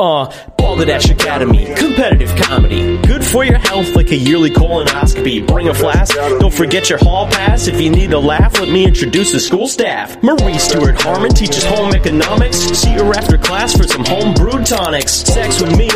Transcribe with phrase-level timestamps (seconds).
[0.00, 2.96] Uh, Balderdash Academy, competitive comedy.
[3.06, 5.46] Good for your health like a yearly colonoscopy.
[5.46, 7.66] Bring a flask, don't forget your hall pass.
[7.66, 10.22] If you need a laugh, let me introduce the school staff.
[10.22, 12.56] Marie Stewart Harmon teaches home economics.
[12.56, 15.12] See her after class for some home brewed tonics.
[15.12, 15.88] Sex with me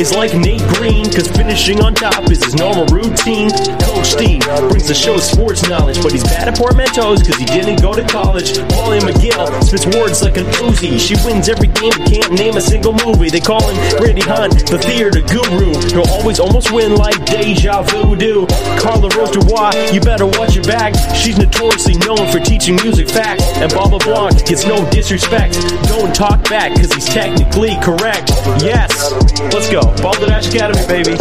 [0.00, 3.50] is like Nate Green, cause finishing on top is his normal routine.
[3.78, 7.80] Coach Steve brings the show sports knowledge, but he's bad at portmanteaus cause he didn't
[7.80, 8.54] go to college.
[8.74, 10.98] Paulie McGill spits words like an Uzi.
[10.98, 13.30] She wins every game can't name a single movie.
[13.30, 15.74] They call him Brady Hunt, the theater guru.
[15.90, 18.46] He'll always almost win like deja vu do.
[18.78, 20.94] Carla Rose Dubois, you better watch your back.
[21.14, 23.44] She's notoriously known for teaching music facts.
[23.56, 25.54] And Bob LeBlanc gets no disrespect.
[25.88, 28.30] Don't talk back, cause he's technically correct.
[28.62, 29.12] Yes,
[29.52, 29.82] let's go.
[30.02, 31.16] Balderdash Academy, baby.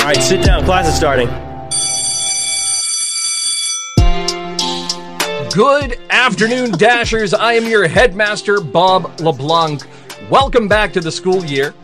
[0.00, 1.28] Alright, sit down, class is starting.
[5.52, 7.34] Good afternoon, Dashers.
[7.34, 9.82] I am your headmaster, Bob LeBlanc.
[10.28, 11.74] Welcome back to the school year.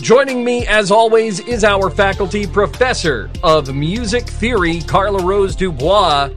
[0.00, 6.28] Joining me, as always, is our faculty professor of music theory, Carla Rose Dubois,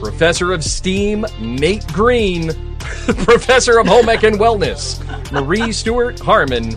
[0.00, 5.00] professor of STEAM, Nate Green, professor of home ec and wellness,
[5.32, 6.76] Marie Stewart Harmon,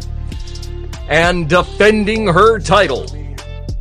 [1.09, 3.05] and defending her title,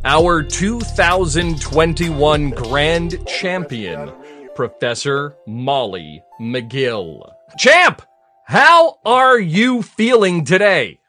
[0.03, 4.11] our 2021 grand champion,
[4.55, 7.31] Professor Molly McGill.
[7.57, 8.01] Champ,
[8.49, 10.99] how are you feeling today?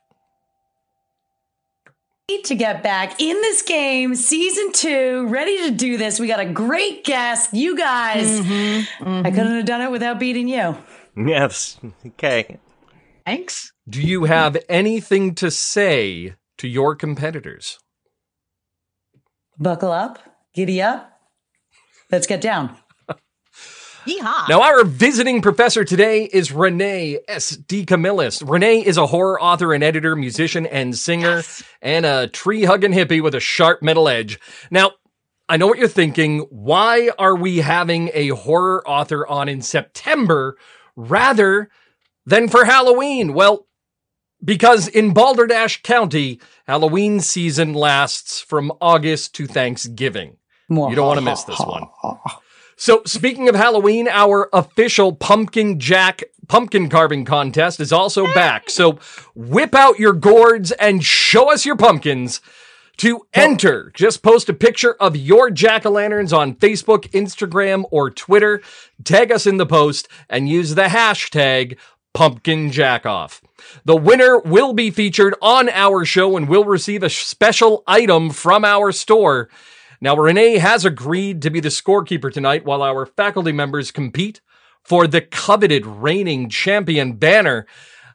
[2.45, 6.21] to get back in this game, season two, ready to do this.
[6.21, 7.53] We got a great guest.
[7.53, 9.35] You guys, mm-hmm, I mm-hmm.
[9.35, 10.77] couldn't have done it without beating you.
[11.17, 12.59] Yes, okay.
[13.27, 13.73] Thanks.
[13.89, 17.81] Do you have anything to say to your competitors?
[19.59, 20.21] Buckle up,
[20.55, 21.21] giddy up.
[22.13, 22.77] Let's get down.
[24.11, 24.49] Yeehaw.
[24.49, 27.57] Now, our visiting professor today is Renee S.
[27.57, 28.49] DeCamillis.
[28.49, 31.43] Renee is a horror author and editor, musician and singer,
[31.81, 34.41] and a tree hugging hippie with a sharp metal edge.
[34.71, 34.93] Now,
[35.49, 36.41] I know what you're thinking.
[36.51, 40.57] Why are we having a horror author on in September
[40.97, 41.69] rather
[42.25, 43.35] than for Halloween?
[43.35, 43.67] Well,
[44.43, 50.37] because in Balderdash County, Halloween season lasts from August to Thanksgiving.
[50.69, 51.89] You don't want to miss this one.
[52.81, 58.71] So, speaking of Halloween, our official pumpkin jack pumpkin carving contest is also back.
[58.71, 58.99] So,
[59.35, 62.41] whip out your gourds and show us your pumpkins.
[62.97, 68.11] To enter, just post a picture of your jack o' lanterns on Facebook, Instagram, or
[68.11, 68.63] Twitter.
[69.05, 71.77] Tag us in the post and use the hashtag
[72.15, 73.03] pumpkin jack.
[73.85, 78.65] The winner will be featured on our show and will receive a special item from
[78.65, 79.51] our store.
[80.03, 84.41] Now, Renee has agreed to be the scorekeeper tonight while our faculty members compete
[84.83, 87.67] for the coveted reigning champion banner.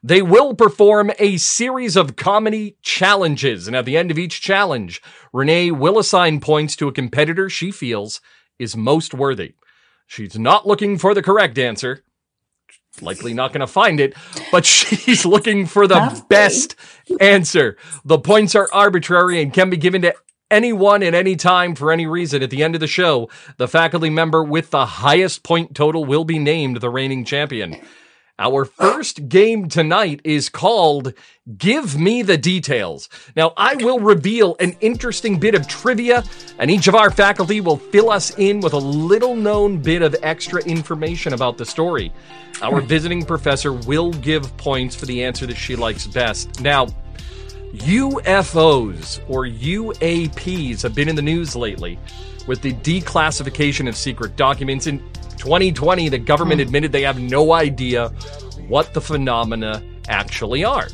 [0.02, 5.02] They will perform a series of comedy challenges, and at the end of each challenge,
[5.32, 8.20] Renee will assign points to a competitor she feels
[8.58, 9.54] is most worthy.
[10.08, 12.04] She's not looking for the correct answer.
[13.02, 14.16] Likely not going to find it,
[14.52, 16.76] but she's looking for the best
[17.20, 17.78] answer.
[18.06, 20.16] The points are arbitrary and can be given to
[20.52, 22.44] anyone at any time for any reason.
[22.44, 26.26] At the end of the show, the faculty member with the highest point total will
[26.26, 27.76] be named the reigning champion.
[28.38, 31.14] Our first game tonight is called
[31.58, 33.08] Give Me the Details.
[33.34, 36.22] Now, I will reveal an interesting bit of trivia,
[36.60, 40.18] and each of our faculty will fill us in with a little known bit of
[40.22, 42.12] extra information about the story.
[42.62, 46.60] Our visiting professor will give points for the answer that she likes best.
[46.60, 46.88] Now,
[47.78, 52.00] UFOs or UAPs have been in the news lately
[52.48, 54.88] with the declassification of secret documents.
[54.88, 55.00] In
[55.38, 56.68] 2020, the government hmm.
[56.68, 58.10] admitted they have no idea
[58.68, 60.88] what the phenomena actually are.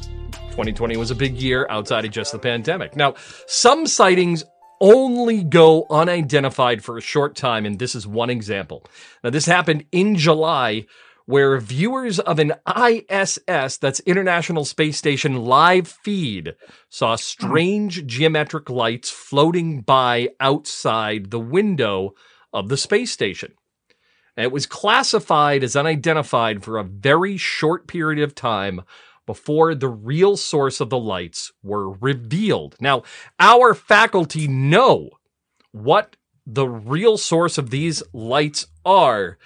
[0.51, 2.95] 2020 was a big year outside of just the pandemic.
[2.95, 3.15] Now,
[3.47, 4.43] some sightings
[4.81, 8.83] only go unidentified for a short time, and this is one example.
[9.23, 10.85] Now, this happened in July
[11.25, 16.55] where viewers of an ISS, that's International Space Station live feed,
[16.89, 22.13] saw strange geometric lights floating by outside the window
[22.53, 23.53] of the space station.
[24.37, 28.81] It was classified as unidentified for a very short period of time
[29.25, 32.75] before the real source of the lights were revealed.
[32.79, 33.03] Now,
[33.39, 35.11] our faculty know
[35.71, 36.15] what
[36.45, 39.37] the real source of these lights are.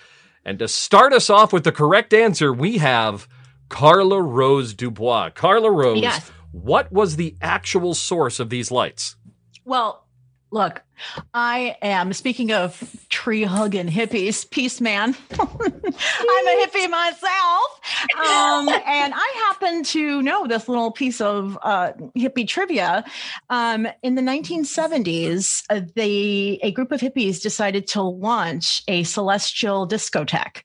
[0.46, 3.28] And to start us off with the correct answer, we have
[3.70, 5.32] Carla Rose Dubois.
[5.32, 6.32] Carla Rose, Yes.
[6.52, 9.16] what was the actual source of these lights?
[9.66, 10.06] Well,
[10.52, 10.84] look,
[11.34, 15.16] I am speaking of tree hugging hippies, peace man.
[15.32, 17.82] I'm a hippie myself.
[18.18, 23.04] Um, and I happen to know this little piece of uh, hippie trivia.
[23.50, 29.88] Um, in the 1970s, uh, they a group of hippies decided to launch a celestial
[29.88, 30.64] discotheque,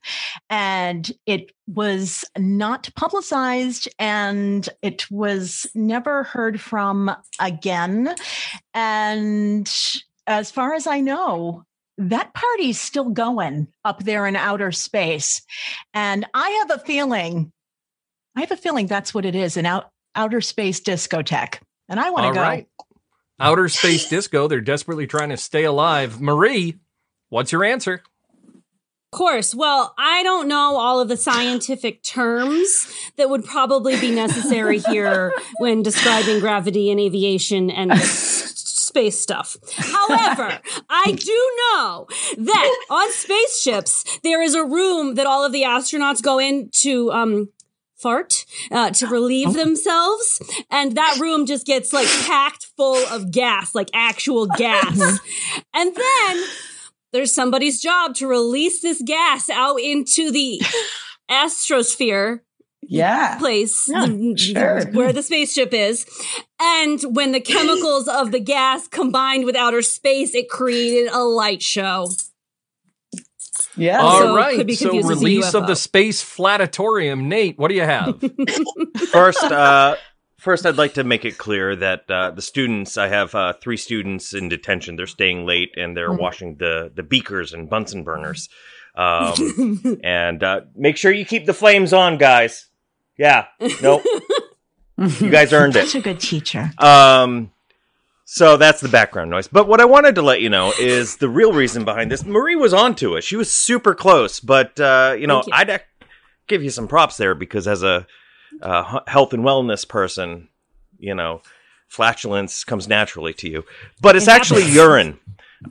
[0.49, 8.15] and it was not publicized and it was never heard from again.
[8.75, 9.71] And
[10.31, 11.65] as far as I know,
[11.99, 15.43] that party's still going up there in outer space.
[15.93, 17.53] And I have a feeling,
[18.37, 21.59] I have a feeling that's what it is an out, outer space discotheque.
[21.88, 22.41] And I want to go.
[22.41, 22.69] Right.
[23.41, 24.47] Outer space disco.
[24.47, 26.21] They're desperately trying to stay alive.
[26.21, 26.79] Marie,
[27.29, 28.03] what's your answer?
[29.12, 29.53] Of course.
[29.53, 32.69] Well, I don't know all of the scientific terms
[33.17, 37.93] that would probably be necessary here when describing gravity and aviation and
[38.90, 39.56] space stuff.
[39.76, 40.58] However,
[40.90, 42.06] I do know
[42.38, 47.12] that on spaceships, there is a room that all of the astronauts go in to,
[47.12, 47.48] um,
[47.96, 50.40] fart uh, to relieve themselves.
[50.70, 55.20] And that room just gets like packed full of gas like actual gas.
[55.75, 56.44] And then
[57.12, 60.60] there's somebody's job to release this gas out into the
[61.31, 62.40] astrosphere
[62.82, 63.38] Yeah.
[63.38, 64.85] place Yeah, the- sure.
[64.93, 66.06] where the spaceship is.
[66.61, 71.62] And when the chemicals of the gas combined with outer space, it created a light
[71.62, 72.11] show.
[73.77, 74.00] Yeah.
[74.00, 74.56] All so right.
[74.56, 77.25] could be So, confused as a release of the space flatatorium.
[77.25, 78.21] Nate, what do you have?
[79.12, 79.97] First, uh,
[80.38, 82.97] first, I'd like to make it clear that uh, the students.
[82.99, 84.97] I have uh, three students in detention.
[84.97, 88.49] They're staying late and they're washing the the beakers and Bunsen burners.
[88.97, 92.69] Um, and uh, make sure you keep the flames on, guys.
[93.20, 93.46] Yeah.
[93.82, 94.02] Nope.
[94.96, 95.87] you guys earned it.
[95.88, 96.70] Such a good teacher.
[96.78, 97.52] Um,
[98.25, 99.46] so that's the background noise.
[99.46, 102.25] But what I wanted to let you know is the real reason behind this.
[102.25, 103.22] Marie was onto it.
[103.25, 105.52] She was super close, but uh, you know, you.
[105.52, 105.82] I'd ac-
[106.46, 108.06] give you some props there because as a
[108.62, 110.49] uh, health and wellness person,
[110.99, 111.43] you know,
[111.88, 113.64] flatulence comes naturally to you.
[114.00, 114.76] But it's It actually happens.
[114.76, 115.19] urine.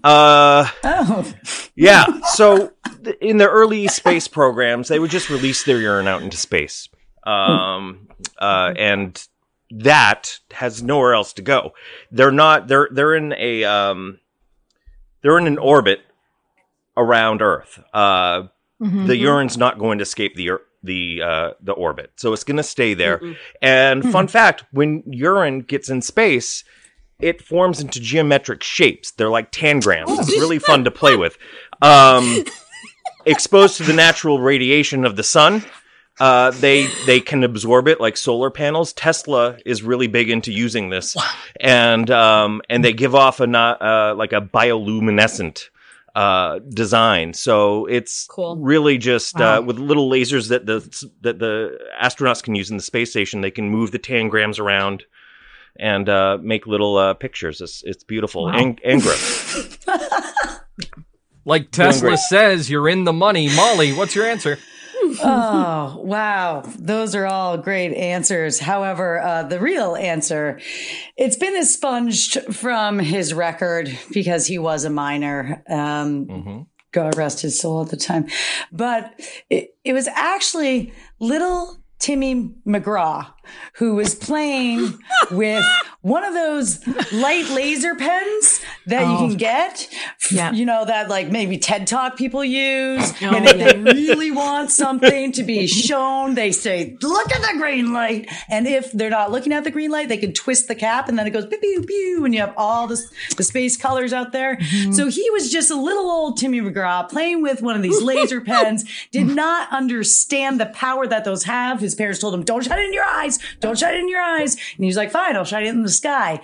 [0.03, 1.33] Uh, oh.
[1.75, 2.05] yeah.
[2.33, 2.73] So
[3.03, 6.87] th- in the early space programs, they would just release their urine out into space.
[7.23, 8.07] Um,
[8.39, 9.21] uh, and
[9.71, 11.73] that has nowhere else to go.
[12.11, 14.19] They're not, they're, they're in a, um,
[15.21, 15.99] they're in an orbit
[16.97, 17.81] around Earth.
[17.93, 18.43] Uh,
[18.81, 19.07] Mhm.
[19.07, 20.51] the urine's not going to escape the,
[20.83, 22.13] the, uh, the orbit.
[22.15, 23.19] So it's going to stay there.
[23.61, 26.63] And fun fact, when urine gets in space,
[27.19, 29.11] it forms into geometric shapes.
[29.11, 30.17] They're like tangrams.
[30.19, 31.37] It's really fun to play with.
[31.81, 32.45] Um,
[33.25, 35.65] exposed to the natural radiation of the sun,
[36.19, 38.93] uh, they they can absorb it like solar panels.
[38.93, 41.15] Tesla is really big into using this,
[41.59, 45.69] and um, and they give off a not uh, like a bioluminescent
[46.15, 47.33] uh, design.
[47.33, 48.57] So it's Cool.
[48.57, 49.59] really just Wow.
[49.59, 50.79] uh, with little lasers that the
[51.21, 53.41] that the astronauts can use in the space station.
[53.41, 55.03] They can move the tangrams around
[55.79, 57.61] and uh, make little uh, pictures.
[57.61, 58.57] It's it's beautiful Wow.
[58.57, 59.77] and, and gross.
[61.45, 63.49] Like Tesla says, you're in the money.
[63.55, 64.59] Molly, what's your answer?
[65.03, 66.63] Oh, wow.
[66.77, 68.59] Those are all great answers.
[68.59, 70.59] However, uh, the real answer,
[71.17, 75.63] it's been expunged from his record because he was a minor.
[75.69, 76.65] Um, Mhm.
[76.91, 78.27] God rest his soul at the time.
[78.71, 79.13] But
[79.49, 83.27] it, it was actually little Timmy McGraw
[83.73, 84.97] who was playing
[85.31, 85.65] with
[86.01, 89.27] one of those light laser pens that you Oh.
[89.27, 89.89] can get.
[90.31, 90.51] Yeah.
[90.51, 93.13] You know, that like maybe TED Talk people use.
[93.21, 93.73] Oh, and if yeah.
[93.73, 98.29] they really want something to be shown, they say, look at the green light.
[98.49, 101.19] And if they're not looking at the green light, they can twist the cap and
[101.19, 102.25] then it goes pew, pew, pew.
[102.25, 104.55] And you have all this, the space colors out there.
[104.55, 104.93] Mm-hmm.
[104.93, 108.39] So he was just a little old Timmy McGraw playing with one of these laser
[108.49, 111.79] pens, did not understand the power that those have.
[111.81, 113.38] His parents told him, don't shine it in your eyes.
[113.59, 114.55] Don't shine it in your eyes.
[114.75, 116.41] And he's like, fine, I'll shine it in the sky.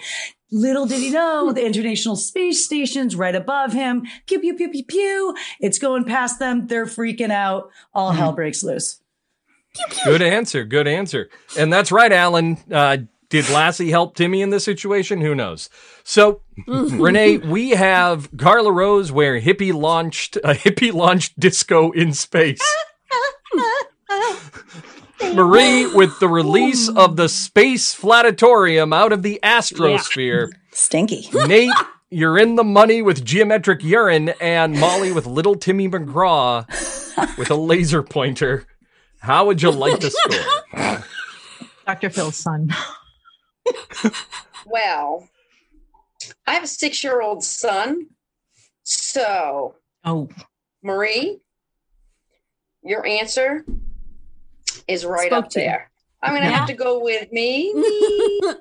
[0.51, 4.05] Little did he know the International Space Station's right above him.
[4.27, 5.35] Pew, pew, pew, pew, pew.
[5.59, 6.67] It's going past them.
[6.67, 7.69] They're freaking out.
[7.93, 9.01] All hell breaks loose.
[10.05, 10.63] Good answer.
[10.63, 11.29] Good answer.
[11.57, 12.57] And that's right, Alan.
[12.71, 12.97] Uh,
[13.29, 15.19] did Lassie help Timmy in this situation?
[15.21, 15.69] Who knows?
[16.03, 22.61] So, Renee, we have Carla Rose where hippie launched a hippie launched disco in space.
[25.33, 30.49] Marie with the release of the space flatatorium out of the astrosphere.
[30.71, 31.27] Stinky.
[31.33, 31.71] Nate,
[32.09, 36.65] you're in the money with geometric urine, and Molly with little Timmy McGraw
[37.37, 38.65] with a laser pointer.
[39.19, 41.03] How would you like to score?
[41.85, 42.09] Dr.
[42.09, 42.69] Phil's son.
[44.67, 45.29] Well,
[46.47, 48.07] I have a six year old son.
[48.83, 50.27] So, Oh,
[50.83, 51.39] Marie,
[52.83, 53.63] your answer
[54.87, 55.65] is right Spoke up to you.
[55.67, 55.91] there.
[56.21, 56.51] I'm gonna Yeah.
[56.57, 57.71] have to go with me.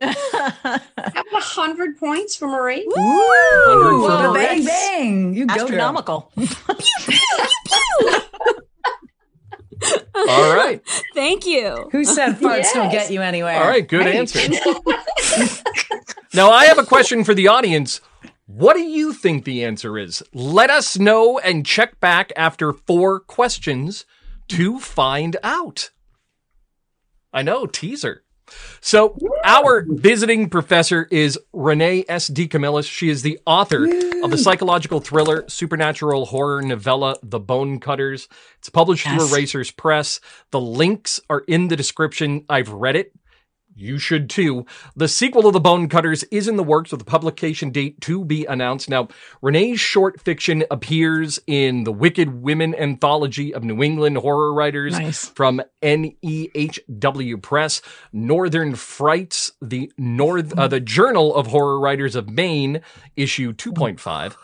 [0.00, 0.82] how about
[1.34, 2.86] a hundred points for Marie.
[2.96, 5.34] Wondering for Whoa, bang bang!
[5.34, 5.64] You go, girl.
[5.64, 6.32] Astronomical.
[10.28, 10.82] All right.
[11.14, 11.88] Thank you.
[11.92, 13.62] Who said farts don't get you anywhere?
[13.62, 13.86] All right.
[13.86, 14.14] Good Right.
[14.16, 14.40] answer.
[16.32, 18.00] Now, I have a question for the audience.
[18.46, 20.22] What do you think the answer is?
[20.32, 24.04] Let us know and check back after four questions
[24.50, 25.90] to find out.
[27.32, 28.24] I know, teaser.
[28.80, 32.28] So, our visiting professor is Renee S.
[32.28, 32.90] DeCamillis.
[32.90, 33.84] She is the author
[34.24, 38.26] of the psychological thriller supernatural horror novella The Bone Cutters.
[38.58, 39.32] It's published through Yes.
[39.32, 40.18] Erasers Press.
[40.50, 42.44] The links are in the description.
[42.48, 43.12] I've read it.
[43.74, 44.66] You should too.
[44.94, 48.24] The sequel of The Bone Cutters is in the works with a publication date to
[48.24, 48.90] be announced.
[48.90, 49.08] Now,
[49.40, 55.28] Renee's short fiction appears in the Wicked Women anthology of New England horror writers Nice.
[55.28, 57.80] from NEHW Press,
[58.12, 62.82] Northern Frights, the North, uh, the Journal of Horror Writers of Maine,
[63.16, 64.36] issue 2.5.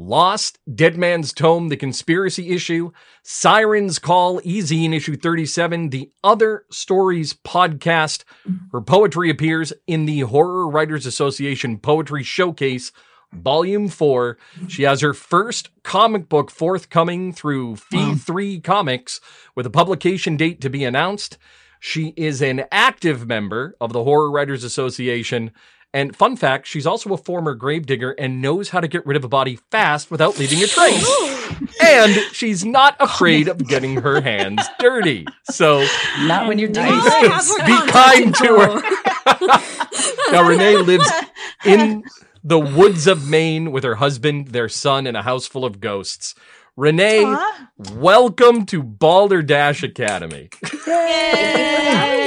[0.00, 2.92] Lost, Dead Man's Tome, the conspiracy issue,
[3.24, 8.22] Siren's Call, eZine issue 37, the Other Stories podcast.
[8.70, 12.92] Her poetry appears in the Horror Writers Association Poetry Showcase,
[13.32, 14.38] Volume 4.
[14.68, 19.20] She has her first comic book forthcoming through Fee3 Comics
[19.56, 21.38] with a publication date to be announced.
[21.80, 25.50] She is an active member of the Horror Writers Association.
[25.94, 29.24] And fun fact, she's also a former gravedigger and knows how to get rid of
[29.24, 31.50] a body fast without leaving a trace.
[31.82, 35.26] and she's not afraid of getting her hands dirty.
[35.50, 35.86] So
[36.24, 37.58] Not when you're digging I have graves.
[37.58, 40.32] her Be kind to her.
[40.32, 41.10] now Renee lives
[41.64, 42.04] in
[42.44, 46.34] the woods of Maine with her husband, their son, and a house full of ghosts.
[46.76, 47.68] Renee, Aw.
[47.94, 50.50] welcome to Balderdash Academy.
[50.86, 52.17] Yay.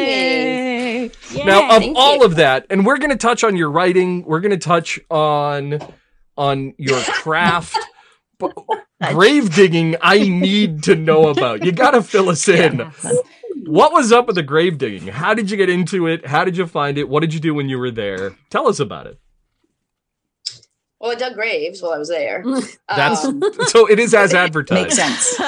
[1.34, 1.44] Yay.
[1.46, 2.24] now, of thank all you.
[2.24, 5.80] of that, and we're going to touch on your writing, we're going to touch on
[6.38, 7.78] on your craft.
[8.40, 8.54] But
[9.12, 11.64] grave digging, I need to know about.
[11.64, 12.80] You got to fill us in.
[13.66, 15.08] What was up with the grave digging?
[15.08, 16.26] How did you get into it?
[16.26, 17.08] How did you find it?
[17.08, 18.36] What did you do when you were there?
[18.50, 19.20] Tell us about it.
[21.00, 22.44] Well, I dug graves while I was there.
[22.90, 24.98] That's Um, so it is as advertised.
[24.98, 25.40] Makes sense.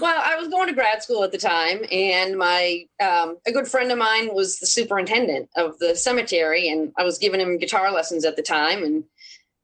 [0.00, 3.68] Well, I was going to grad school at the time, and my um, a good
[3.68, 7.92] friend of mine was the superintendent of the cemetery, and I was giving him guitar
[7.92, 9.04] lessons at the time, and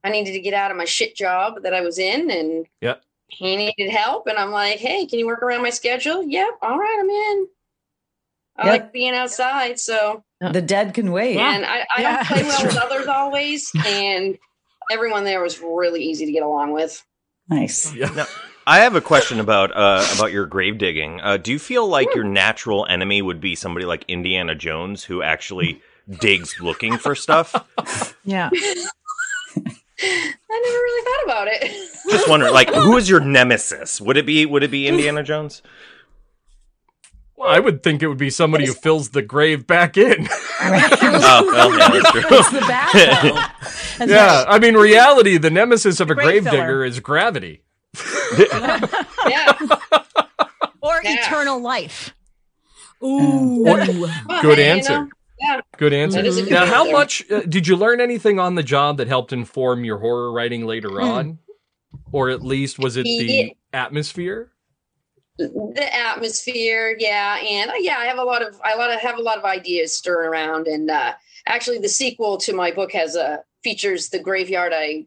[0.04, 3.02] I needed to get out of my shit job that I was in, and Yep.
[3.28, 6.78] he needed help, and I'm like, "Hey, can you work around my schedule?" Yep, all
[6.78, 7.48] right, I'm in.
[8.56, 8.72] I Yep.
[8.82, 11.38] like being outside, so The dead can wait.
[11.38, 14.36] and I, I Yeah, don't play that's well with others always, and
[14.90, 17.04] everyone there was really easy to get along with.
[17.48, 17.94] Nice.
[17.94, 18.26] Yeah.
[18.66, 21.22] I have a question about uh, about your grave digging.
[21.22, 25.22] Uh, do you feel like your natural enemy would be somebody like Indiana Jones, who
[25.22, 25.80] actually
[26.20, 27.54] digs looking for stuff?
[28.24, 28.50] yeah.
[30.00, 31.72] I never really thought about it.
[32.10, 34.02] Just wondering, like, who is your nemesis?
[34.02, 35.62] Would it be Would it be Indiana Jones?
[37.38, 40.26] Well, I would think it would be somebody who fills the grave back in.
[40.60, 42.22] Oh, well, yeah, that's true.
[42.30, 43.54] It's the back.
[43.98, 44.46] That's yeah, right.
[44.48, 46.84] I mean, reality, the nemesis of a Grave gravedigger filler.
[46.84, 47.62] is gravity.
[48.38, 49.52] yeah.
[50.80, 51.16] Or Yeah.
[51.26, 52.14] eternal life.
[53.02, 53.62] Ooh.
[53.64, 53.76] Well,
[54.42, 54.98] Good hey, you answer.
[55.00, 55.08] know,
[55.40, 55.60] yeah.
[55.76, 56.22] Good answer.
[56.22, 58.96] That is a good Now, how much uh, did you learn anything on the job
[58.98, 61.38] that helped inform your horror writing later on?
[62.12, 64.52] Or at least was it the atmosphere?
[65.38, 69.16] the atmosphere yeah and uh, yeah i have a lot of i lot of, have
[69.18, 71.12] a lot of ideas stirring around and uh
[71.46, 75.06] actually the sequel to my book has a features the graveyard i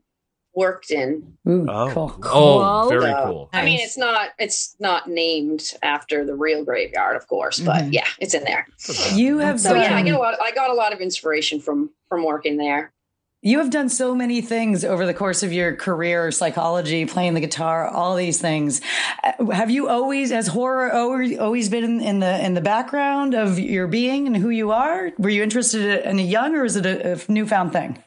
[0.53, 2.15] worked in Ooh, Oh, cool.
[2.23, 2.89] Oh, Cool.
[2.89, 3.23] very Yeah.
[3.25, 3.49] cool.
[3.53, 7.93] i mean it's not it's not named after the real graveyard of course but Mhm.
[7.93, 8.67] yeah it's in there
[9.13, 11.59] You have so yeah i done- get a lot i got a lot of inspiration
[11.61, 12.91] from from working there
[13.43, 17.39] You have done so many things over the course of your career, psychology, playing the
[17.39, 18.81] guitar, all these things.
[19.23, 23.33] Uh, Have you always, has horror always, always been in, in the in the background
[23.33, 25.09] of your being and who you are?
[25.17, 27.97] Were you interested in a young, or is it a, a newfound thing?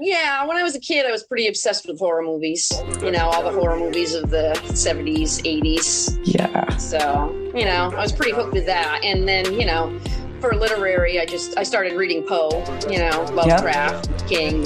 [0.00, 2.70] Yeah when i was a kid i was pretty obsessed with horror movies
[3.02, 6.76] you know all the horror movies of the 70s 80s Yeah.
[6.76, 9.00] So, you know, I was pretty hooked with that.
[9.04, 9.96] And then, you know,
[10.40, 14.64] for literary, I just I started reading Poe, you know, Lovecraft, King.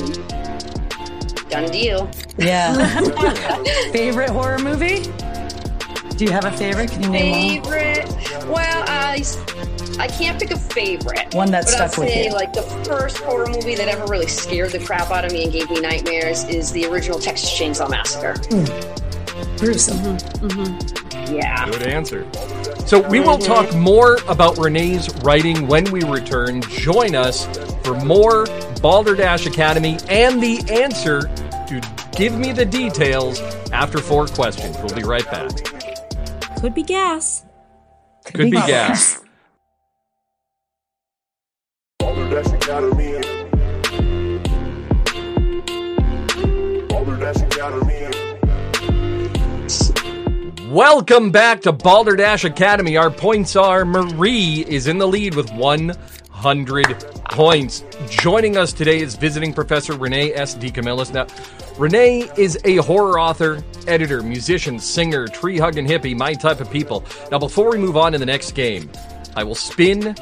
[1.49, 2.11] Done deal.
[2.39, 2.75] Yeah.
[3.93, 5.03] favorite horror movie?
[6.17, 6.91] Do you have a favorite?
[6.91, 8.09] Can you name Favorite?
[8.47, 9.23] Well, I
[9.99, 11.33] I can't pick a favorite.
[11.35, 11.45] one?
[11.45, 12.33] One that But I'll stuck with say you.
[12.33, 15.53] like the first horror movie that ever really scared the crap out of me and
[15.53, 18.35] gave me nightmares is the original Texas Chainsaw Massacre.
[18.51, 19.57] Hmm.
[19.59, 19.99] Gruesome.
[19.99, 20.47] Mm-hmm.
[20.47, 21.35] Mm-hmm.
[21.35, 21.67] Yeah.
[21.71, 22.27] Good answer.
[22.87, 26.61] So we will talk more about Renee's writing when we return.
[26.63, 27.47] Join us
[27.85, 28.47] for more
[28.83, 31.23] Balderdash Academy and the answer
[31.69, 31.81] to
[32.17, 33.41] give me the details
[33.73, 34.77] after four questions.
[34.79, 35.51] We'll be right back.
[36.61, 37.45] Could be gas.
[38.27, 39.21] Could be gas.
[42.25, 43.13] Balderdash Academy.
[50.71, 52.97] Welcome back to Balderdash Academy.
[52.97, 56.87] Our points are Marie is in the lead with 100
[57.31, 57.85] points.
[58.09, 60.55] Joining us today is visiting Professor Renee S.
[60.55, 61.13] DeCamillis.
[61.13, 61.27] Now,
[61.77, 67.05] Renee is a horror author, editor, musician, singer, tree hugging hippie, my type of people.
[67.31, 68.91] Now, before we move on to the next game,
[69.37, 70.17] I will spin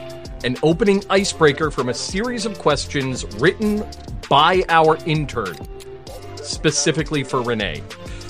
[0.45, 3.87] an opening icebreaker from a series of questions written
[4.29, 5.57] by our intern,
[6.37, 7.83] specifically for Renee.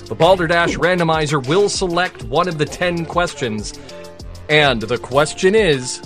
[0.06, 3.72] The Balderdash randomizer will select one of the 10 questions,
[4.48, 6.02] and the question is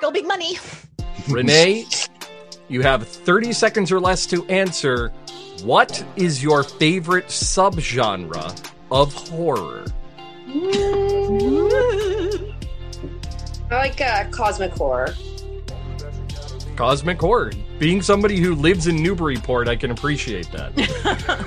[0.00, 0.58] Go big money.
[1.28, 1.86] Renee,
[2.68, 5.12] you have 30 seconds or less to answer.
[5.64, 9.84] What is your favorite subgenre of horror?
[10.46, 11.25] Mm.
[13.70, 15.14] I like uh, cosmic horror.
[16.76, 17.52] Cosmic horror.
[17.78, 20.72] Being somebody who lives in Newburyport, I can appreciate that.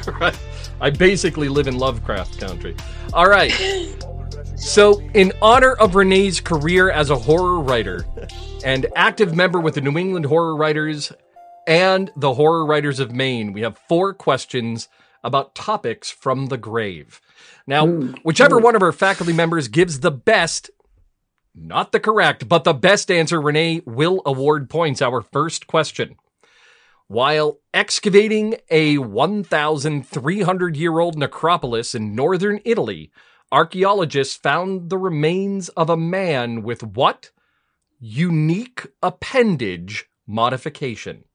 [0.19, 0.37] Right.
[0.81, 2.75] I basically live in Lovecraft country.
[3.13, 3.51] All right.
[4.55, 8.05] So, in honor of Renee's career as a horror writer
[8.65, 11.13] and active member with the New England Horror Writers
[11.67, 14.89] and the Horror Writers of Maine, we have four questions
[15.23, 17.21] about topics from the grave.
[17.67, 17.85] Now,
[18.23, 20.69] whichever one of our faculty members gives the best,
[21.61, 25.01] not the correct, but the best answer, Renee will award points.
[25.01, 26.15] Our first question.
[27.07, 33.11] While excavating a 1,300 year old necropolis in northern Italy,
[33.51, 37.31] archaeologists found the remains of a man with what
[37.99, 41.25] unique appendage modification?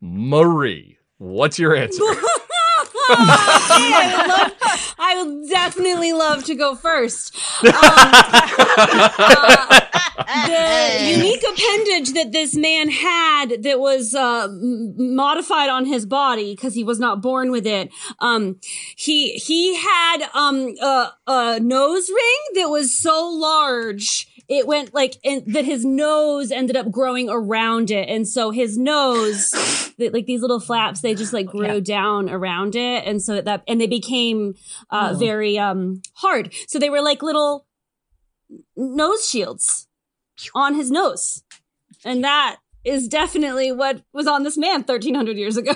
[0.00, 2.04] Marie, what's your answer?
[3.10, 4.52] I, would love,
[4.98, 7.34] I would definitely love to go first.
[7.64, 9.80] Um, uh,
[10.46, 16.74] the unique appendage that this man had that was uh, modified on his body because
[16.74, 17.90] he was not born with it.
[18.18, 18.60] Um,
[18.96, 25.16] he he had um, a, a nose ring that was so large it went like
[25.22, 30.26] in, that his nose ended up growing around it and so his nose that, like
[30.26, 33.04] these little flaps they just like grew down around it.
[33.04, 34.54] And so that and they became
[34.90, 36.52] uh very um hard.
[36.66, 37.66] So they were like little
[38.76, 39.86] nose shields
[40.54, 41.42] on his nose.
[42.04, 45.72] And that is definitely what was on this man 1300 years ago.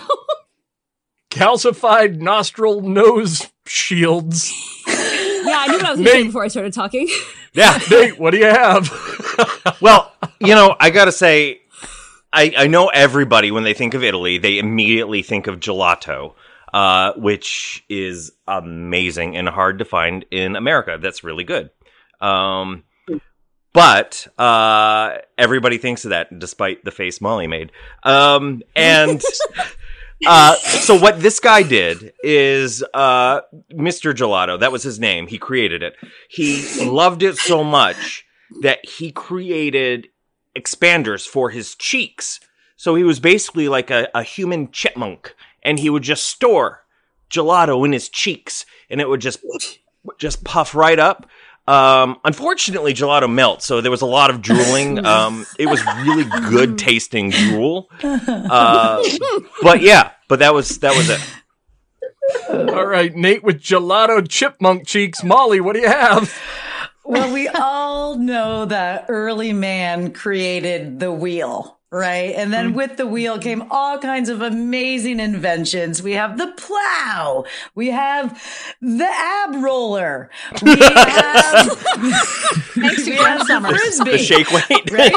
[1.31, 4.53] Calcified nostril nose shields.
[4.87, 4.93] yeah
[5.59, 7.09] i knew what i was gonna before i started talking.
[7.55, 7.79] Yeah.
[7.91, 8.91] Nate, what do you have?
[9.81, 11.62] Well, you know, I gotta say,
[12.33, 16.35] I, I know everybody when they think of Italy, they immediately think of gelato,
[16.73, 20.99] uh, which is amazing and hard to find in America.
[21.01, 21.71] That's really good.
[22.21, 22.85] Um,
[23.73, 27.73] but uh, everybody thinks of that, despite the face Molly made.
[28.03, 29.23] Um, and
[30.27, 33.41] uh, so what this guy did is uh,
[33.73, 34.15] Mr.
[34.15, 34.61] Gelato.
[34.61, 35.27] That was his name.
[35.27, 35.97] He created it.
[36.29, 38.27] He loved it so much
[38.61, 40.09] that he created
[40.57, 42.41] expanders for his cheeks.
[42.77, 46.85] So he was basically like a, a human chipmunk, and he would just store
[47.31, 49.41] gelato in his cheeks, and it would just
[50.19, 51.29] just puff right up.
[51.69, 55.05] Um, unfortunately, gelato melts, so there was a lot of drooling.
[55.13, 57.89] Um, it was really good tasting drool.
[58.03, 59.03] Uh,
[59.63, 61.21] but yeah, but that was that was it.
[62.49, 65.23] All right, Nate with gelato chipmunk cheeks.
[65.23, 66.37] Molly, what do you have?
[67.05, 72.35] Well, we all know that early man created the wheel, right?
[72.35, 72.77] And then mm-hmm.
[72.77, 76.03] with the wheel came all kinds of amazing inventions.
[76.03, 77.45] We have the plow.
[77.75, 78.43] We have
[78.81, 80.31] the ab roller.
[80.63, 84.13] We have, Thanks we have the frisbee.
[84.13, 84.91] The shake weight.
[84.91, 85.13] right?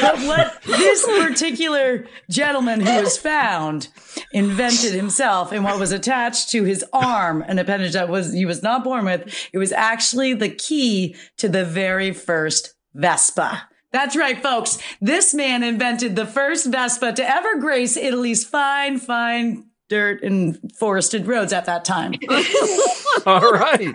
[0.00, 3.88] But what this particular gentleman who was found
[4.32, 8.62] invented himself and what was attached to his arm, an appendage that was he was
[8.62, 13.68] not born with, it was actually the key to the very first Vespa.
[13.92, 14.78] That's right, folks.
[15.00, 21.26] This man invented the first Vespa to ever grace Italy's fine, fine dirt and forested
[21.26, 22.14] roads at that time.
[23.26, 23.94] All right.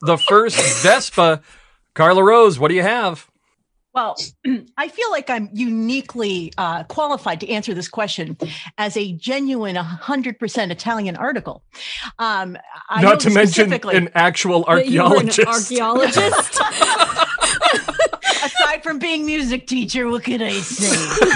[0.00, 1.42] The first Vespa.
[1.94, 3.30] Carla Rose, what do you have?
[3.94, 4.16] Well,
[4.76, 8.36] I feel like I'm uniquely uh, qualified to answer this question
[8.76, 11.62] as a genuine 100% Italian article.
[12.18, 12.58] Um,
[12.90, 16.60] I know Not to mention an actual That you were an archaeologist.
[18.74, 20.94] aside from being music teacher, what can I say?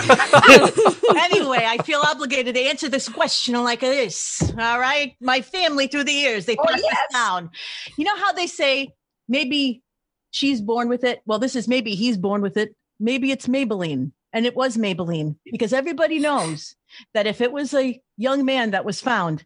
[1.09, 4.42] Um, anyway, I feel obligated to answer this question like this.
[4.59, 7.51] All right, my family through the years they oh, passed this down.
[7.96, 8.90] You know how they say
[9.27, 9.83] maybe
[10.31, 11.20] she's born with it.
[11.24, 12.74] Well, this is maybe he's born with it.
[13.01, 16.74] Maybe it's Maybelline, and it was Maybelline because everybody knows
[17.14, 19.44] that if it was a young man that was found,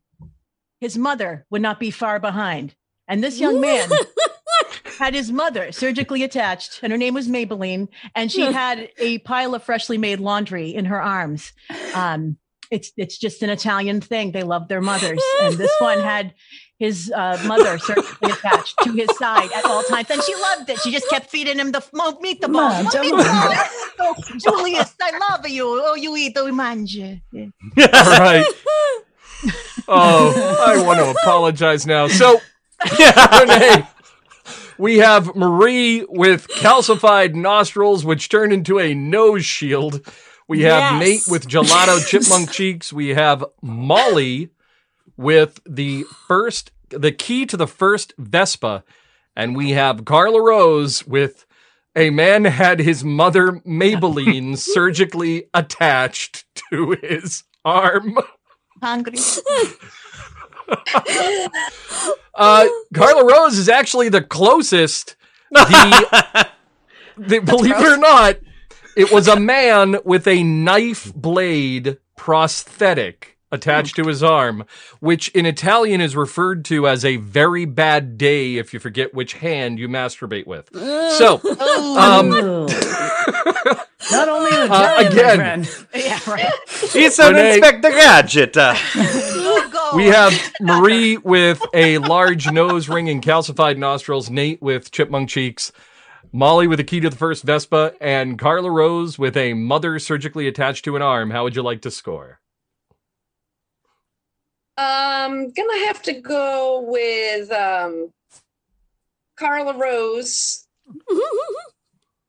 [0.81, 2.75] his mother would not be far behind.
[3.07, 3.89] And this young man
[5.03, 9.53] had his mother surgically attached, and her name was Maybelline, and she had a pile
[9.57, 11.53] of freshly made laundry in her arms.
[11.95, 12.37] Um,
[12.71, 14.31] it's it's just an Italian thing.
[14.31, 16.35] They love their mothers, and this one had
[16.79, 20.79] his uh, mother surgically attached to his side at all times, and she loved it.
[20.81, 22.51] She just kept feeding him the f- mo- meatballs.
[22.51, 23.69] Mom, Mo- tell meatballs.
[24.05, 25.65] Oh, Julius, I love you.
[25.67, 27.21] Oh, you eat, oh, you mangia.
[27.33, 27.47] Yeah.
[27.93, 28.45] All right.
[29.89, 32.09] Oh, I want to apologize now.
[32.09, 32.41] So,
[32.99, 33.87] yeah, Renee,
[34.79, 40.07] we have Marie with calcified nostrils, which turned into a nose shield.
[40.49, 41.01] We have Yes.
[41.01, 42.93] Nate with gelato chipmunk cheeks.
[42.93, 44.51] We have Molly
[45.17, 48.85] with the first, the key to the first Vespa.
[49.35, 51.47] And we have Carla Rose with
[51.97, 58.19] a man had his mother Maybelline surgically attached to his arm.
[58.83, 59.19] Hungry.
[62.35, 65.17] Uh, Carla Rose is actually the closest.
[65.51, 66.49] The,
[67.19, 68.39] the believe it or not,
[68.97, 74.65] it was a man with a knife blade prosthetic attached to his arm,
[75.01, 79.35] which in Italian is referred to as a very bad day if you forget which
[79.35, 80.69] hand you masturbate with.
[80.73, 81.41] So,
[81.97, 82.67] um, Ooh.
[84.11, 85.65] Not only an Uh, Italian, my again.
[85.65, 85.87] friend.
[85.95, 86.53] Yeah, right.
[86.93, 87.51] He's an Renee.
[87.53, 88.57] Inspector Gadget.
[88.57, 89.91] Uh, Go, go.
[89.97, 95.71] we have Marie with a large nose ring and calcified nostrils, Nate with chipmunk cheeks,
[96.33, 100.49] Molly with a key to the first Vespa, and Carla Rose with a mother surgically
[100.49, 101.31] attached to an arm.
[101.31, 102.41] How would you like to score?
[104.79, 108.11] Um, I'm gonna have to go with um,
[109.37, 110.67] Carla Rose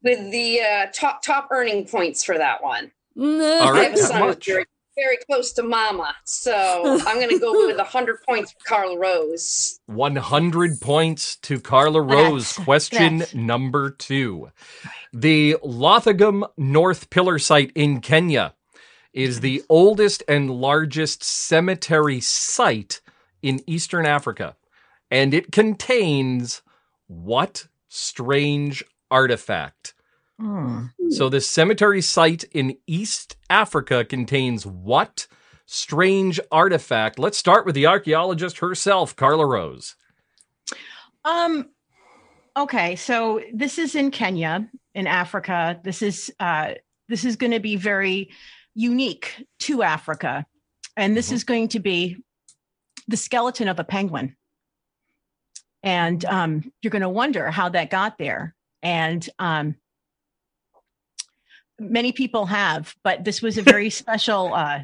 [0.03, 2.91] with the uh, top top earning points for that one.
[3.17, 4.45] All I have a son much?
[4.45, 9.79] very very close to Mama, so I'm gonna go with hundred points for Carla Rose.
[9.87, 12.49] 100 points to Carla Rose.
[12.55, 14.51] That's- Question that's- number two.
[15.13, 18.53] The Lothagam North Pillar site in Kenya
[19.13, 23.01] is the oldest and largest cemetery site
[23.41, 24.55] in Eastern Africa.
[25.11, 26.63] And it contains
[27.07, 29.93] what strange artifact?
[30.39, 30.87] Hmm.
[31.11, 35.27] So, this cemetery site in East Africa contains what
[35.67, 37.19] strange artifact?
[37.19, 39.95] Let's start with the archaeologist herself, Carla Rose.
[41.23, 41.69] Um.
[42.55, 45.79] Okay, so this is in Kenya, in Africa.
[45.83, 46.73] This is uh,
[47.09, 48.29] this is going to be very
[48.75, 50.45] unique to Africa,
[50.97, 51.33] and this Mhm.
[51.33, 52.17] is going to be
[53.07, 54.35] the skeleton of a penguin.
[55.81, 58.55] And um, you're going to wonder how that got there.
[58.81, 59.75] And um,
[61.79, 64.53] many people have, but this was a very special.
[64.53, 64.83] Uh,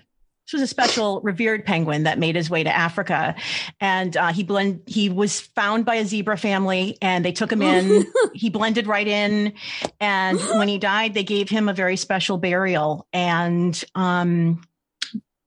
[0.49, 3.35] this was a special revered penguin that made his way to Africa,
[3.79, 4.81] and uh, he blend.
[4.87, 8.11] He was found by a zebra family, and they took him in.
[8.33, 9.53] he blended right in,
[9.99, 14.63] and when he died, they gave him a very special burial, and um,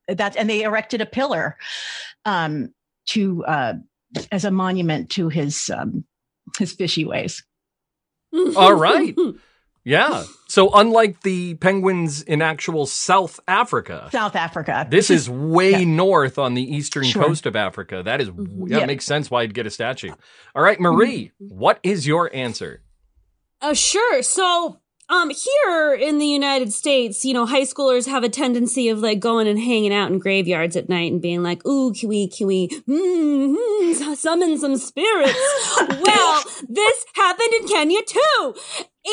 [0.06, 1.56] that and they erected a pillar
[2.24, 2.72] um,
[3.06, 3.74] to uh,
[4.30, 6.04] as a monument to his um,
[6.60, 7.42] his fishy ways.
[8.56, 9.16] All right.
[9.84, 10.24] Yeah.
[10.48, 14.86] So, unlike the penguins in actual South Africa, South Africa.
[14.88, 15.84] this is way yeah.
[15.84, 17.24] north on the eastern Sure.
[17.24, 18.02] coast of Africa.
[18.04, 18.86] That is, that Yeah.
[18.86, 20.12] makes sense why you'd get a statue.
[20.54, 22.82] All right, Marie, what is your answer?
[23.60, 24.22] Uh, sure.
[24.22, 29.00] So, um, here in the United States, you know, high schoolers have a tendency of
[29.00, 32.28] like going and hanging out in graveyards at night and being like, "Ooh, can we,
[32.28, 35.34] can we, mm, mm, summon some spirits?"
[36.06, 38.54] well, this happened in Kenya too,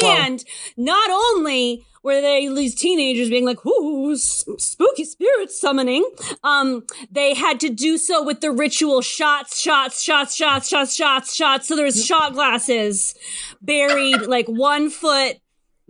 [0.03, 0.43] and
[0.77, 6.09] not only were they these teenagers being like, "Ooh, s- spooky spirit summoning,"
[6.43, 11.35] um, they had to do so with the ritual shots, shots, shots, shots, shots, shots,
[11.35, 11.67] shots.
[11.67, 13.15] So there's shot glasses
[13.61, 15.37] buried like one foot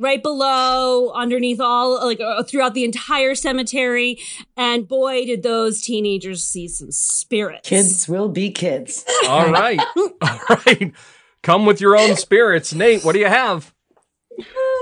[0.01, 4.17] right below underneath all like uh, throughout the entire cemetery
[4.55, 9.03] and boy did those teenagers see some spirits Kids will be kids.
[9.27, 9.79] All right.
[10.21, 10.93] All right.
[11.43, 12.73] Come with your own spirits.
[12.73, 13.73] Nate, what do you have?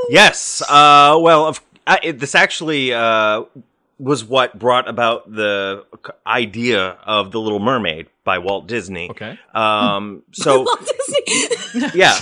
[0.10, 0.62] Yes.
[0.62, 3.44] Uh, well, of, I, it, this actually uh,
[4.00, 5.86] was what brought about the
[6.26, 9.10] idea of the Little Mermaid by Walt Disney.
[9.10, 9.38] Okay.
[9.54, 10.66] Um, so
[11.94, 12.18] yeah,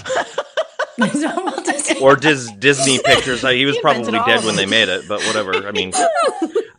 [2.02, 3.44] or Dis- Disney Pictures.
[3.44, 5.68] Uh, he was He probably dead when they made it, but whatever.
[5.68, 5.92] I mean,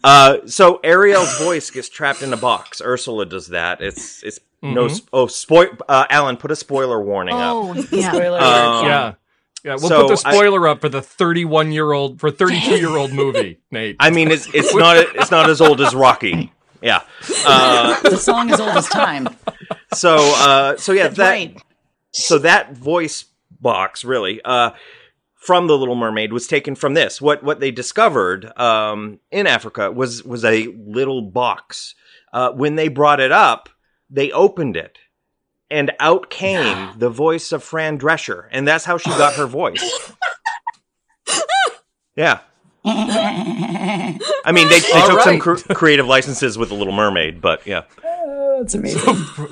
[0.03, 2.81] uh, so Ariel's voice gets trapped in a box.
[2.85, 3.81] Ursula does that.
[3.83, 4.89] It's it's no.
[4.89, 5.69] sp- Oh, spoil.
[5.89, 7.55] Uh, Alan, put a spoiler warning up.
[7.55, 8.11] Oh, yeah.
[8.13, 8.87] Spoiler Um.
[8.87, 9.15] Yeah.
[9.67, 12.77] Yeah, we'll So put the I- spoiler up for the 31 year old, for 32
[12.77, 13.97] year old movie, Nate.
[13.99, 16.53] I mean, it's it's not it's not as old as Rocky.
[16.81, 17.03] Yeah.
[17.45, 19.29] Uh, the song is old as time.
[19.93, 21.63] so uh, so yeah, that right.
[22.13, 23.25] so that voice
[23.61, 24.71] box really uh,
[25.35, 27.21] from the Little Mermaid was taken from this.
[27.21, 31.97] What what they discovered um, in Africa was was a little box.
[32.33, 33.69] Uh, when they brought it up,
[34.11, 34.99] they opened it,
[35.71, 40.13] and out came the voice of Fran Drescher, and that's how she got her voice.
[42.17, 42.41] Yeah.
[42.85, 45.41] I mean, they, they All took some right.
[45.41, 47.83] cr- creative licenses with the Little Mermaid, but yeah.
[48.59, 49.03] That's amazing.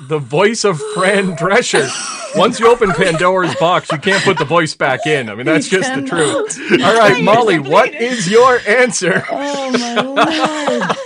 [0.07, 1.87] the voice of Fran Drescher.
[2.35, 5.29] Once you open Pandora's box, you can't put the voice back in.
[5.29, 6.81] I mean, that's just the truth.
[6.81, 9.23] All right, Molly, what is your answer?
[9.29, 10.97] Oh my lord,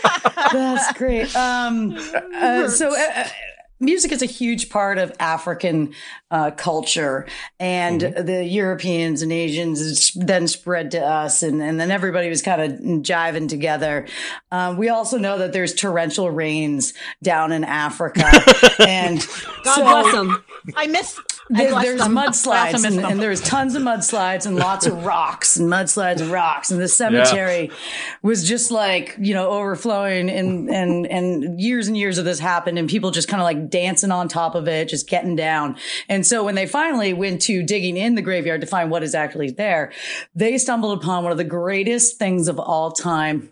[0.53, 1.35] that's great.
[1.35, 1.97] Um,
[2.35, 2.95] uh, so.
[2.95, 3.27] Uh, uh,
[3.79, 5.93] Music is a huge part of African
[6.31, 7.25] uh, culture,
[7.59, 12.61] and the Europeans and Asians then spread to us, and, and then everybody was kind
[12.61, 14.07] of jiving together.
[14.51, 18.25] Um, we also know that there's torrential rains down in Africa,
[18.85, 19.19] and
[19.63, 20.43] God so- bless them.
[20.75, 21.19] I miss.
[21.51, 22.15] I there, there's them.
[22.15, 26.69] Mudslides and, and there's tons of mudslides and lots of rocks and mudslides and rocks
[26.69, 27.71] and the cemetery
[28.21, 32.77] was just like you know overflowing and and and years and years of this happened
[32.77, 35.75] and people just kind of like dancing on top of it just getting down
[36.07, 39.15] and so when they finally went to digging in the graveyard to find what is
[39.15, 39.91] actually there
[40.35, 43.49] they stumbled upon one of the greatest things of all time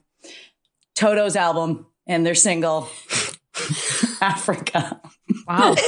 [0.94, 2.90] Toto's album and their single
[4.22, 5.02] Africa
[5.48, 5.76] wow.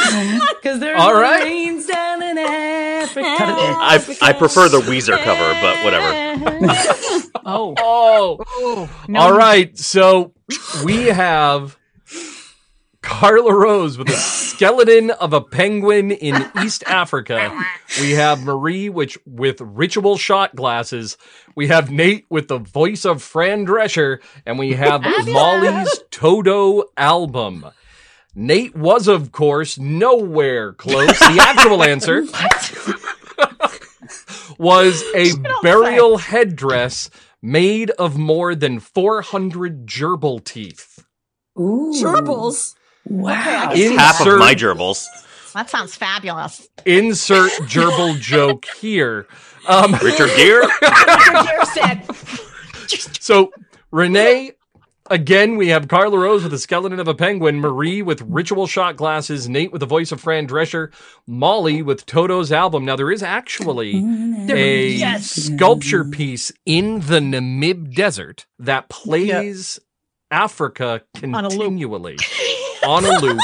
[0.60, 1.44] because there's All right.
[1.44, 3.34] rains down in Africa.
[3.38, 3.74] Cut it there.
[3.74, 7.26] I, I prefer the Weezer cover, but whatever.
[7.42, 7.74] Oh.
[7.78, 8.36] oh.
[8.46, 9.20] Oh, No.
[9.20, 9.76] all right.
[9.78, 10.34] So
[10.84, 11.78] we have
[13.02, 17.50] Carla Rose with a skeleton of a penguin in East Africa.
[18.00, 21.16] We have Marie, which with ritual shot glasses.
[21.56, 27.64] We have Nate with the voice of Fran Drescher, and we have Molly's Toto album.
[28.34, 31.18] Nate was, of course, nowhere close.
[31.18, 32.22] The actual answer
[34.58, 37.10] was a burial headdress
[37.42, 41.04] made of more than 400 gerbil teeth.
[41.58, 41.92] Ooh.
[41.94, 42.74] Gerbils.
[43.06, 43.72] Wow.
[43.72, 45.06] Insert, Half of my gerbils.
[45.54, 46.68] That sounds fabulous.
[46.86, 49.26] insert gerbil joke here.
[49.66, 50.62] Um, Richard Gere?
[50.82, 52.02] You're said.
[53.20, 53.52] so,
[53.90, 54.52] Renee,
[55.10, 58.96] again, we have Carla Rose with the skeleton of a penguin, Marie with ritual shot
[58.96, 60.92] glasses, Nate with the voice of Fran Drescher,
[61.26, 62.84] Molly with Toto's album.
[62.84, 63.96] Now, there is actually
[64.50, 65.30] a Yes.
[65.30, 69.78] sculpture piece in the Namib Desert that plays
[70.30, 71.32] Africa a loop.
[71.42, 72.16] continually
[72.86, 73.38] on a loop.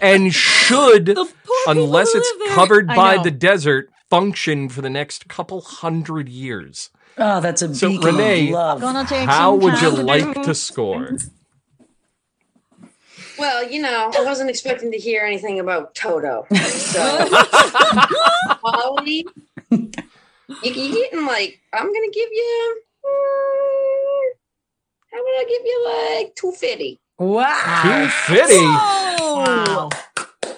[0.00, 5.26] and should, The poor people unless it's covered by the desert, function for the next
[5.28, 6.90] couple hundred years.
[7.18, 8.80] Oh, that's a So, beacon Renee, of love.
[8.80, 11.16] Gonna take How would you like to score?
[13.38, 16.46] Well, you know, I wasn't expecting to hear anything about Toto.
[16.54, 17.28] So,
[18.62, 19.26] Molly,
[19.70, 19.90] you,
[20.62, 24.22] you getting like, I'm going to give you, mm,
[25.12, 25.84] how would I give you
[26.18, 26.98] like 250?
[27.18, 27.82] Wow.
[27.82, 28.54] 250.
[28.64, 29.88] Wow.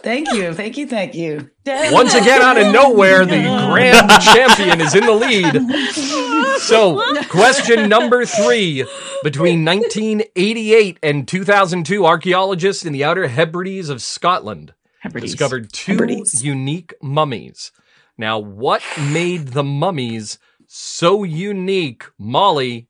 [0.02, 0.54] Thank you.
[0.54, 0.86] Thank you.
[0.86, 1.50] Thank you.
[1.66, 5.54] Once again, out of nowhere, the grand champion is in the lead.
[6.58, 8.84] So, question number three.
[9.22, 15.32] Between 1988 and 2002, archaeologists in the Outer Hebrides of Scotland Hebrides.
[15.32, 16.44] discovered two Hebrides.
[16.44, 17.72] unique mummies.
[18.16, 22.04] Now, what made the mummies so unique?
[22.18, 22.88] Molly,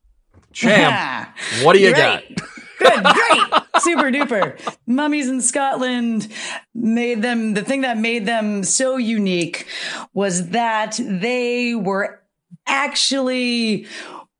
[0.52, 1.28] champ,
[1.62, 2.22] what do you got?
[2.78, 4.58] Good, great, super duper.
[4.86, 6.28] Mummies in Scotland
[6.74, 9.66] made them, the thing that made them so unique
[10.14, 12.22] was that they were
[12.66, 13.86] actually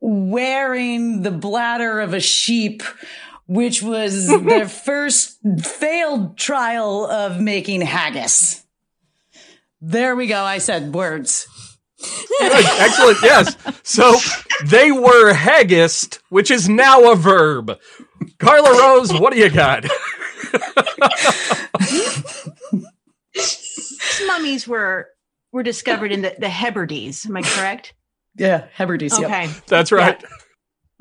[0.01, 2.83] wearing the bladder of a sheep,
[3.47, 8.65] which was their first failed trial of making haggis.
[9.81, 10.43] There we go.
[10.43, 11.47] I said words.
[12.01, 13.19] Good, excellent.
[13.23, 13.57] Yes.
[13.83, 14.17] So
[14.67, 17.77] they were haggist, which is now a verb.
[18.39, 19.85] Carla Rose, what do you got?
[23.35, 25.09] These mummies were
[25.53, 27.27] were discovered in the, the Hebrides.
[27.27, 27.95] Am I correct?
[28.39, 29.19] Yeah, Hebrides.
[29.19, 29.31] yep.
[29.31, 29.49] Okay.
[29.67, 30.23] That's right.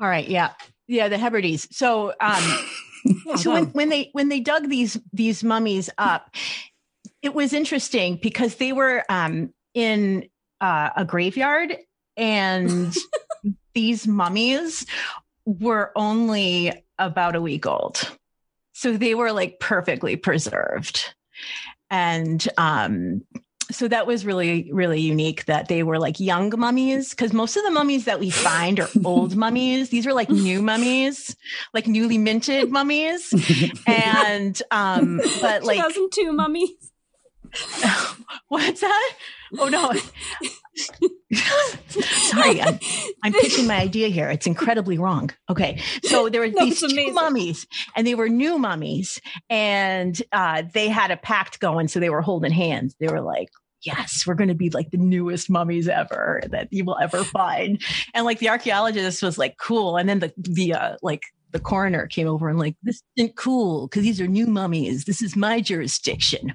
[0.00, 0.28] All right.
[0.28, 0.50] Yeah.
[0.86, 1.08] Yeah.
[1.08, 1.68] The Hebrides.
[1.76, 2.66] So, um,
[3.36, 6.34] so when, when they when they dug these these mummies up,
[7.22, 10.28] it was interesting because they were um, in
[10.60, 11.76] uh, a graveyard,
[12.16, 12.94] and
[13.74, 14.86] these mummies
[15.44, 18.10] were only about a week old,
[18.72, 21.14] so they were like perfectly preserved,
[21.90, 23.22] and um,
[23.70, 27.64] so that was really really unique that they were like young mummies because most of
[27.64, 29.90] the mummies that we find are old mummies.
[29.90, 31.36] These were like new mummies
[31.74, 33.32] like newly minted mummies.
[33.86, 36.70] And um but like 2002 mummies.
[38.48, 39.12] what's that?
[39.58, 39.92] Oh no
[41.88, 42.78] sorry I'm,
[43.22, 44.30] I'm pitching my idea here.
[44.30, 45.30] It's incredibly wrong.
[45.50, 45.80] Okay.
[46.04, 50.88] So there were No, these two mummies and they were new mummies and uh they
[50.88, 52.94] had a pact going so they were holding hands.
[52.98, 53.48] They were like
[53.82, 57.80] yes, we're going to be like the newest mummies ever that you will ever find.
[58.14, 59.96] And like the archaeologist was like, cool.
[59.96, 63.86] And then the, the, uh, like, the coroner came over and like, this isn't cool
[63.88, 65.04] because these are new mummies.
[65.04, 66.54] This is my jurisdiction.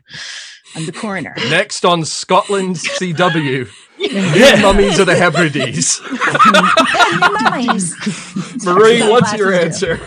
[0.76, 1.36] I'm the coroner.
[1.50, 6.02] Next on Scotland's CW, New Mummies of the Hebrides.
[8.66, 10.00] Marie, what's your answer?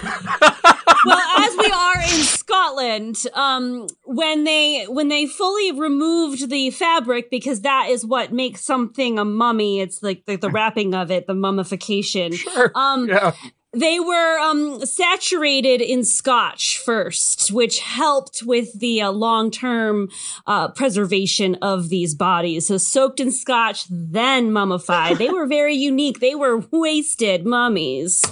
[1.05, 7.31] well, as we are in Scotland, um, when they when they fully removed the fabric,
[7.31, 9.81] because that is what makes something a mummy.
[9.81, 12.33] It's like the, the wrapping of it, the mummification.
[12.33, 12.73] Sure.
[12.75, 13.33] Um, Yeah.
[13.73, 20.09] They were um, saturated in scotch first, which helped with the uh, long term
[20.47, 22.69] uh, preservation of these bodies.
[22.69, 25.19] So soaked in scotch, then mummified.
[25.19, 26.21] they were very unique.
[26.21, 28.23] They were wasted mummies.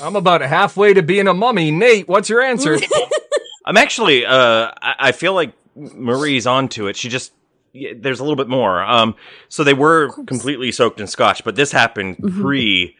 [0.00, 1.70] I'm about halfway to being a mummy.
[1.70, 2.78] Nate, what's your answer?
[3.64, 6.96] I'm actually, uh, I, I feel like Marie's onto it.
[6.96, 7.32] She just,
[7.72, 8.82] yeah, there's a little bit more.
[8.82, 9.14] Um,
[9.48, 12.96] so they were completely soaked in scotch, but this happened pre, pre,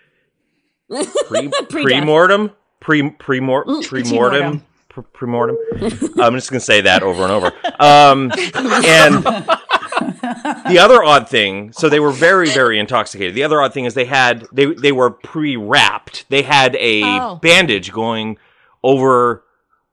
[0.90, 4.64] pre mortem, pre, pre mor, pre mortem,
[5.12, 5.56] pre mortem.
[6.20, 7.52] I'm just gonna say that over and over.
[7.78, 9.24] Um, and
[10.68, 13.34] the other odd thing, so they were very, very intoxicated.
[13.34, 16.28] The other odd thing is they had they they were pre-wrapped.
[16.30, 17.36] They had a Oh.
[17.36, 18.38] bandage going
[18.82, 19.44] over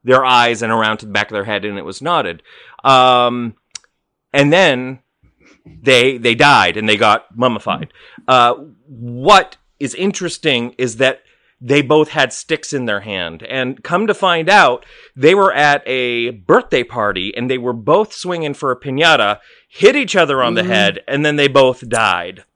[0.04, 2.44] their eyes and around to the back of their head, and it was knotted.
[2.84, 3.56] Um,
[4.32, 5.00] and then
[5.66, 7.92] they they died and they got mummified.
[8.28, 8.54] Uh,
[8.88, 11.22] what is interesting is that
[11.62, 14.86] they both had sticks in their hand, and come to find out,
[15.16, 19.96] they were at a birthday party and they were both swinging for a pinata, hit
[19.96, 22.44] each other on the head, and then they both died.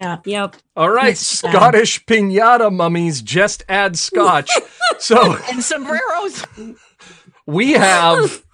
[0.00, 0.56] Yep.
[0.76, 4.50] All right, Yes, um, Scottish pinata mummies just add scotch.
[4.98, 6.44] so And sombreros.
[7.46, 8.44] we have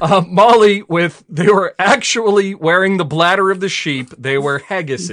[0.00, 4.10] uh, Molly with, they were actually wearing the bladder of the sheep.
[4.16, 5.10] They were haggis.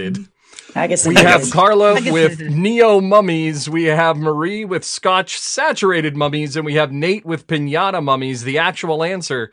[0.76, 3.70] I guess We have Carla with neo mummies.
[3.70, 6.56] We have Marie with scotch saturated mummies.
[6.56, 8.44] And we have Nate with pinata mummies.
[8.44, 9.52] The actual answer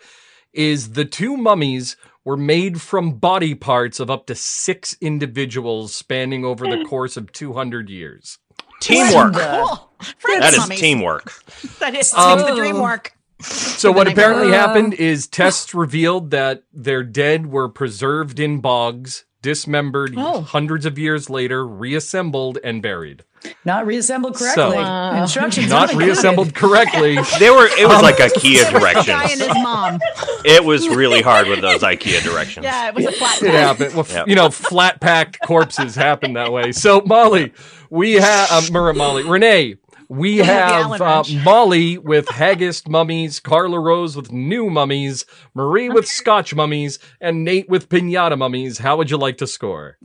[0.52, 6.44] is the two mummies were made from body parts of up to six individuals spanning
[6.44, 8.38] over the course of 200 years.
[8.80, 9.34] Teamwork.
[9.34, 9.90] Cool.
[10.38, 10.80] That is mummies.
[10.80, 11.32] teamwork.
[11.80, 13.12] That is Um, the dream work.
[13.40, 17.68] So what then I go, apparently "Uh." happened is tests revealed that their dead were
[17.68, 20.40] preserved in bogs, dismembered Oh.
[20.40, 23.22] hundreds of years later, reassembled and buried.
[23.64, 24.62] not reassembled correctly.
[24.62, 25.22] So- Wow.
[25.22, 26.06] Instructions Not included.
[26.08, 27.16] reassembled correctly.
[27.38, 27.66] They were.
[27.78, 29.40] It was like The IKEA guy and directions.
[29.40, 30.00] his mom.
[30.44, 32.64] It was really hard with those IKEA directions.
[32.64, 33.54] Yeah, it was a flat It pack.
[33.54, 33.94] happened.
[33.94, 34.28] Well, Yep.
[34.28, 36.72] You know, flat packed corpses happen that way.
[36.72, 37.52] So Molly,
[37.88, 39.76] we have um, Murray, Molly, Renee.
[40.08, 41.42] We have the have Allen uh.
[41.44, 47.68] Molly with haggis mummies, Carla Rose with new mummies, Marie with Scotch mummies, and Nate
[47.68, 48.78] with pinata mummies.
[48.78, 49.98] How would you like to score?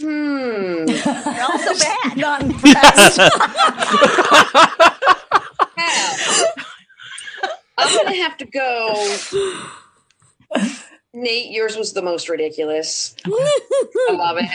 [0.00, 0.86] Hmm.
[0.86, 2.16] They're all so bad.
[2.16, 3.18] Not impressed.
[5.76, 6.44] How?
[7.78, 9.16] I'm gonna have to go.
[11.14, 13.14] Nate, yours was the most ridiculous.
[13.26, 14.50] I love it.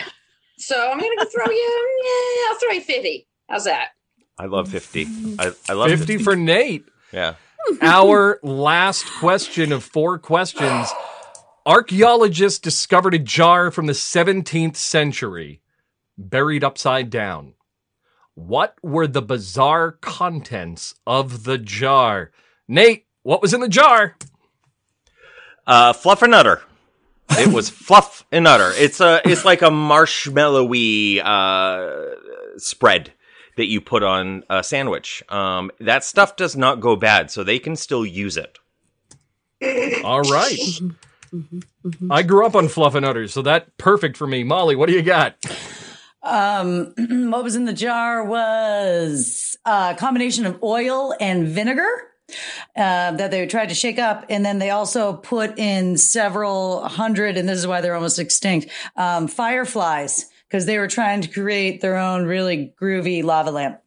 [0.58, 2.00] So I'm gonna go throw you.
[2.04, 3.28] Yeah, I'll throw you fifty.
[3.50, 3.90] How's that?
[4.38, 5.08] I love fifty.
[5.40, 6.86] I, I love 50 50, for Nate.
[7.12, 7.36] Yeah.
[7.82, 10.90] Our last question of four questions.
[11.66, 15.62] Archaeologists discovered a jar from the 17th century
[16.18, 17.56] buried upside down.
[18.36, 22.32] What were the bizarre contents of the jar?
[22.70, 24.16] Nate, what was in the jar?
[25.66, 26.62] Uh, fluff and nutter.
[27.32, 28.72] It was fluff and nutter.
[28.76, 29.22] It's a.
[29.26, 33.14] It's like a marshmallowy uh, spread
[33.58, 35.24] that you put on a sandwich.
[35.30, 38.60] Um, that stuff does not go bad, so they can still use it.
[40.04, 40.80] All right.
[41.34, 42.12] Mm-hmm.
[42.12, 44.44] I grew up on Fluffernutters, so that perfect for me.
[44.44, 45.36] Molly, what do you got?
[46.24, 46.94] Um,
[47.32, 51.88] what was in the jar was a combination of oil and vinegar
[52.76, 57.38] uh, that they tried to shake up, and then they also put in several hundred,
[57.38, 61.82] and this is why they're almost extinct, um, fireflies because they were trying to create
[61.82, 63.82] their own really groovy lava lamp.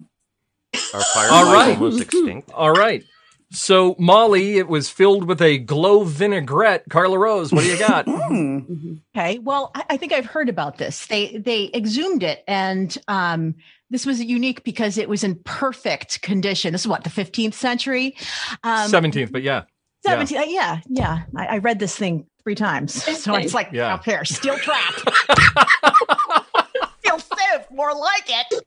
[0.94, 1.70] Our fire All right.
[1.70, 2.50] almost extinct.
[2.54, 3.04] All right.
[3.52, 6.84] So, Molly, it was filled with a glow vinaigrette.
[6.88, 8.06] Carla Rose, what do you got?
[9.16, 9.40] Okay.
[9.40, 11.06] Well, I, I think I've heard about this.
[11.06, 13.56] They they exhumed it, and um,
[13.90, 16.72] this was unique because it was in perfect condition.
[16.72, 18.16] This is what the 15th century,
[18.62, 19.62] um, 17th, but yeah.
[20.04, 20.14] Yeah.
[20.20, 21.18] uh, Yeah, yeah.
[21.36, 23.94] I, I read this thing three times, so it's like Yeah.
[23.94, 24.94] up there, steel trap,
[27.00, 28.64] steel sieve, more like it.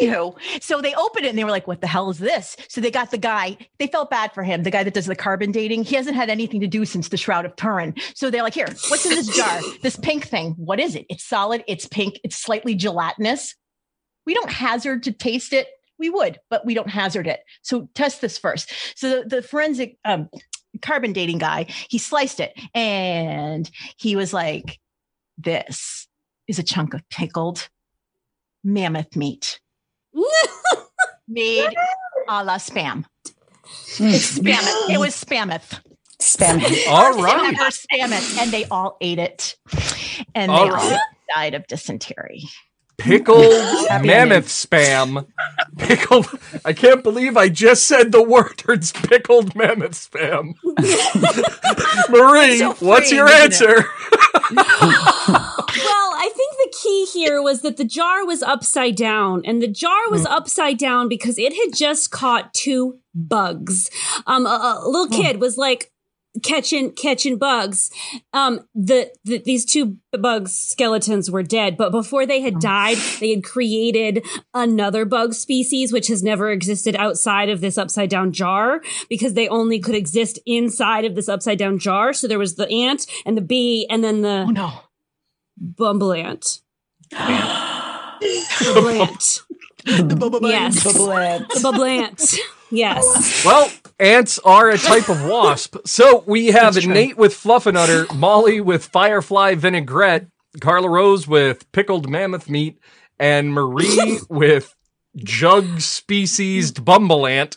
[0.00, 2.56] You know, so they opened it and they were like, "What the hell is this?"
[2.68, 3.56] So they got the guy.
[3.78, 5.84] They felt bad for him, the guy that does the carbon dating.
[5.84, 7.94] He hasn't had anything to do since the Shroud of Turin.
[8.14, 9.60] So they're like, "Here, what's in this jar?
[9.82, 10.54] This pink thing.
[10.58, 11.06] What is it?
[11.08, 11.64] It's solid.
[11.66, 12.20] It's pink.
[12.24, 13.54] It's slightly gelatinous.
[14.26, 15.68] We don't hazard to taste it."
[15.98, 17.40] We would, but we don't hazard it.
[17.62, 18.72] So test this first.
[18.96, 20.28] So the, the forensic um,
[20.80, 24.80] carbon dating guy, he sliced it and he was like,
[25.38, 26.08] This
[26.48, 27.68] is a chunk of pickled
[28.64, 29.60] mammoth meat
[31.28, 31.72] made
[32.28, 33.04] a la spam.
[34.00, 34.90] It's spammoth.
[34.90, 35.80] It was spammoth.
[36.20, 36.62] Spam.
[36.88, 37.54] All First right.
[37.54, 38.38] ever spammoth.
[38.42, 39.56] And they all ate it.
[40.34, 40.98] And they All all right.
[41.34, 42.42] died of dysentery.
[43.02, 43.38] Pickled
[44.04, 45.26] mammoth spam.
[45.76, 46.28] Pickled.
[46.64, 50.54] I can't believe I just said the words pickled mammoth spam.
[52.10, 53.84] Marie, So what's your answer?
[54.54, 59.68] Well, I think the key here was that the jar was upside down, and the
[59.68, 63.90] jar was upside down because it had just caught two bugs.
[64.26, 65.91] Um, a, a little kid was like
[66.42, 67.90] catching catching bugs.
[68.32, 73.30] Um, the, the these two bugs skeletons were dead, but before they had died, they
[73.30, 74.24] had created
[74.54, 79.48] another bug species which has never existed outside of this upside down jar because they
[79.48, 82.12] only could exist inside of this upside down jar.
[82.12, 84.72] So there was the ant and the bee, and then the Oh no.
[85.62, 86.60] Bumbleant.
[87.12, 89.42] Bumbleant.
[89.84, 89.84] yes.
[89.84, 91.48] Bubblehead.
[91.48, 92.38] The Bumbleant.
[92.70, 93.44] Yes.
[93.44, 93.70] Well,
[94.02, 95.76] ants are a type of wasp.
[95.86, 96.94] So we have That's true.
[96.94, 100.26] Nate with Fluffernutter, Molly with Firefly vinaigrette,
[100.60, 102.78] Carla Rose with pickled mammoth meat,
[103.18, 104.74] and Marie with
[105.16, 107.56] jug species bumbleant.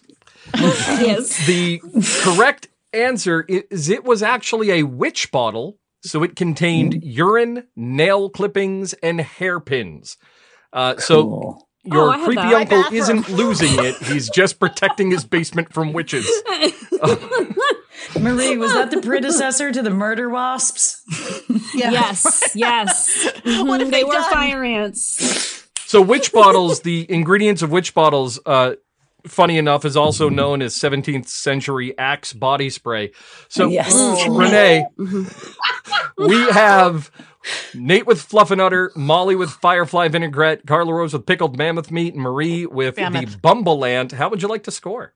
[0.54, 1.46] Yes.
[1.46, 1.82] The
[2.22, 8.94] correct answer is it was actually a witch bottle, so it contained urine, nail clippings,
[9.02, 10.18] and hairpins.
[10.72, 11.65] Uh, So Cool.
[11.86, 12.54] Your Oh, creepy that.
[12.54, 13.02] Uncle bathroom.
[13.02, 16.26] isn't losing it; he's just protecting his basement from witches.
[18.20, 21.02] Marie, was that the predecessor to the murder wasps?
[21.74, 21.92] Yeah.
[21.96, 22.52] Yes.
[22.56, 23.26] Yes.
[23.44, 24.32] What Mhm, have they they were done?
[24.32, 25.64] fire ants.
[25.86, 28.74] So witch bottles, the ingredients of witch bottles, uh,
[29.28, 33.12] funny enough, is also known as 17th century Axe body spray.
[33.50, 33.94] So Yes.
[33.94, 34.38] Mm, mm-hmm.
[34.38, 36.26] Renee, mm-hmm.
[36.28, 37.12] we have
[37.74, 42.66] Nate with Fluffernutter, Molly with Firefly vinaigrette, Carla Rose with pickled mammoth meat, and Marie
[42.66, 43.42] with the Mammoth.
[43.42, 44.12] Bumbleland.
[44.14, 45.14] How would you like to score?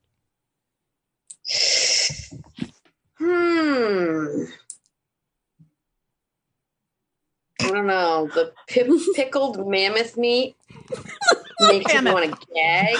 [3.17, 4.43] Hmm.
[7.61, 8.29] I don't know.
[8.33, 10.55] The pip- pickled mammoth meat
[11.59, 12.13] makes you Mammoth.
[12.13, 12.95] want to gag.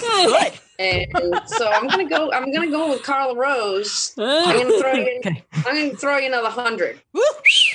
[0.00, 0.52] Good.
[0.80, 1.08] And
[1.46, 2.30] so I'm gonna go.
[2.30, 4.14] I'm gonna go with Carla Rose.
[4.16, 5.20] I'm gonna throw you.
[5.26, 5.42] Okay.
[5.52, 7.00] I'm gonna throw you another hundred.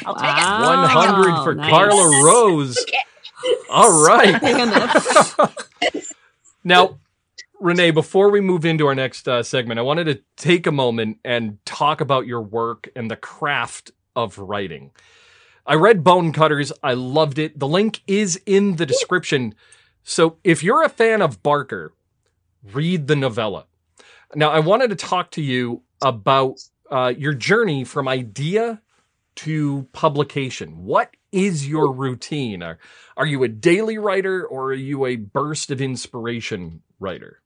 [0.05, 0.37] I'll take it.
[0.37, 0.83] Wow.
[0.83, 1.69] 100 for nice.
[1.69, 2.85] Carla Rose.
[3.69, 4.41] All right.
[6.63, 6.97] Now,
[7.59, 11.17] Renee, before we move into our next uh, segment, I wanted to take a moment
[11.25, 14.91] and talk about your work and the craft of writing.
[15.65, 16.71] I read Bone Cutters.
[16.81, 17.59] I loved it.
[17.59, 19.55] The link is in the description.
[20.03, 21.93] So if you're a fan of Barker,
[22.71, 23.65] read the novella.
[24.35, 28.81] Now, I wanted to talk to you about uh, your journey from idea
[29.35, 30.83] to publication.
[30.83, 32.61] What is your routine?
[32.61, 32.77] Are,
[33.17, 37.41] are you a daily writer or are you a burst of inspiration writer?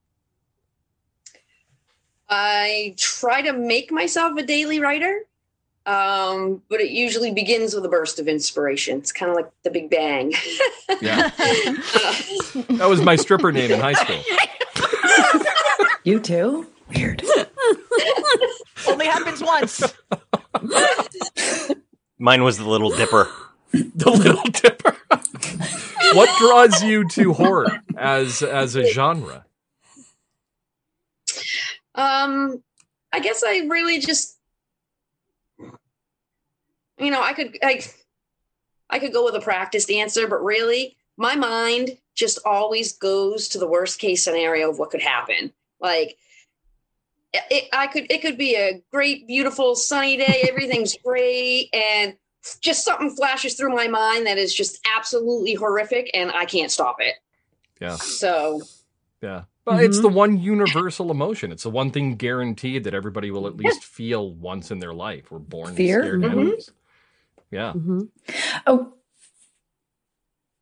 [2.29, 5.21] I try to make myself a daily writer,
[5.87, 8.97] um, but it usually begins with a burst of inspiration.
[8.99, 10.33] It's kind of like the Big Bang.
[11.01, 11.31] Yeah.
[11.39, 14.21] Uh, That was my stripper name in high school.
[16.03, 16.67] You too?
[16.95, 17.23] Weird.
[18.87, 19.83] Only happens once.
[22.17, 23.29] Mine was the Little Dipper.
[23.71, 24.95] The Little Dipper.
[26.15, 27.67] what draws you to horror
[27.97, 29.45] as as a genre?
[31.95, 32.63] Um,
[33.11, 34.36] I guess I really just
[36.99, 37.81] you know, I could I,
[38.89, 43.59] I could go with a practiced answer, but really, my mind just always goes to
[43.59, 45.53] the worst case scenario of what could happen.
[45.79, 46.17] Like,
[47.33, 50.45] it, I could it could be a great, beautiful, sunny day.
[50.49, 52.15] Everything's great, and
[52.61, 56.97] just something flashes through my mind that is just absolutely horrific, and I can't stop
[56.99, 57.15] it.
[57.81, 57.95] Yeah.
[57.95, 58.61] So
[59.21, 59.43] Yeah.
[59.65, 61.51] But it's the one universal emotion.
[61.51, 65.29] It's the one thing guaranteed that everybody will at least feel once in their life.
[65.29, 66.03] We're born Fear?
[66.03, 66.31] scared Mhm.
[66.31, 66.71] animals.
[67.51, 67.73] Yeah.
[68.65, 68.93] Oh,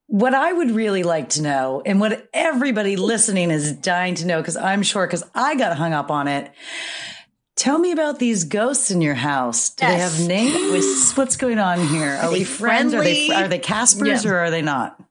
[0.07, 4.39] what I would really like to know, and what everybody listening is dying to know,
[4.39, 6.51] because I'm sure, because I got hung up on it.
[7.55, 9.69] Tell me about these ghosts in your house.
[9.71, 11.13] Do they have names?
[11.13, 12.11] What's going on here?
[12.15, 12.93] Are, Are we they friends?
[12.93, 13.45] Are they friendly?
[13.45, 14.31] are they Caspers Yeah.
[14.31, 15.01] or are they not?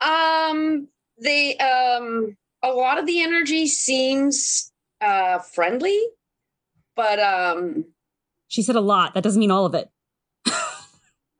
[0.00, 0.88] Um,
[1.20, 6.00] they um a lot of the energy seems uh friendly,
[6.96, 7.84] but um
[8.54, 9.14] She said a lot.
[9.14, 9.90] That doesn't mean all of it.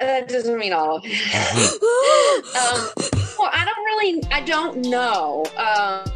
[0.00, 1.12] that doesn't mean all of it.
[2.56, 2.90] um
[3.38, 5.44] well, I don't really I don't know.
[5.56, 6.10] Um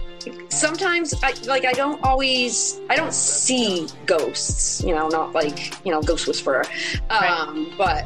[0.48, 5.92] sometimes I like I don't always I don't see ghosts, you know, not like, you
[5.92, 6.64] know, ghost whisperer.
[7.10, 8.04] Um but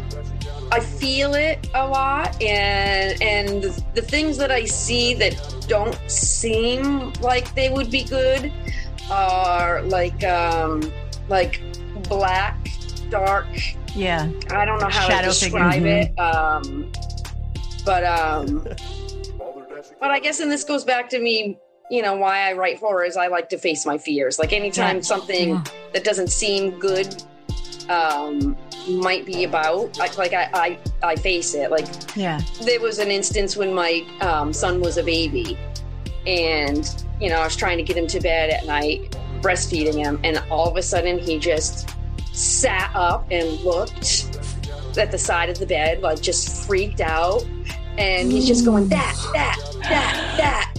[0.71, 5.99] I feel it a lot, and and the, the things that I see that don't
[6.11, 8.53] seem like they would be good
[9.11, 10.93] are like um
[11.31, 11.63] like
[12.09, 12.57] black,
[13.13, 13.47] dark.
[13.95, 14.29] Yeah.
[14.51, 15.59] I don't know how Shadow to figure.
[15.59, 16.19] describe it.
[16.19, 16.91] Um,
[17.85, 18.65] but um,
[20.01, 21.59] but I guess and this goes back to me.
[21.91, 24.39] You know why I write horror is I like to face my fears.
[24.39, 25.03] Like anytime Yeah.
[25.03, 25.65] something Yeah.
[25.93, 27.23] that doesn't seem good
[27.89, 28.57] um
[28.89, 32.41] might be about like, like I, I i face it like Yeah.
[32.65, 35.59] there was an instance when my um, son was a baby
[36.29, 40.21] and you know i was trying to get him to bed at night breastfeeding him
[40.23, 41.91] and all of a sudden he just
[42.33, 44.39] sat up and looked
[44.99, 47.45] at the side of the bed like just freaked out
[47.99, 50.73] and he's just going that that that that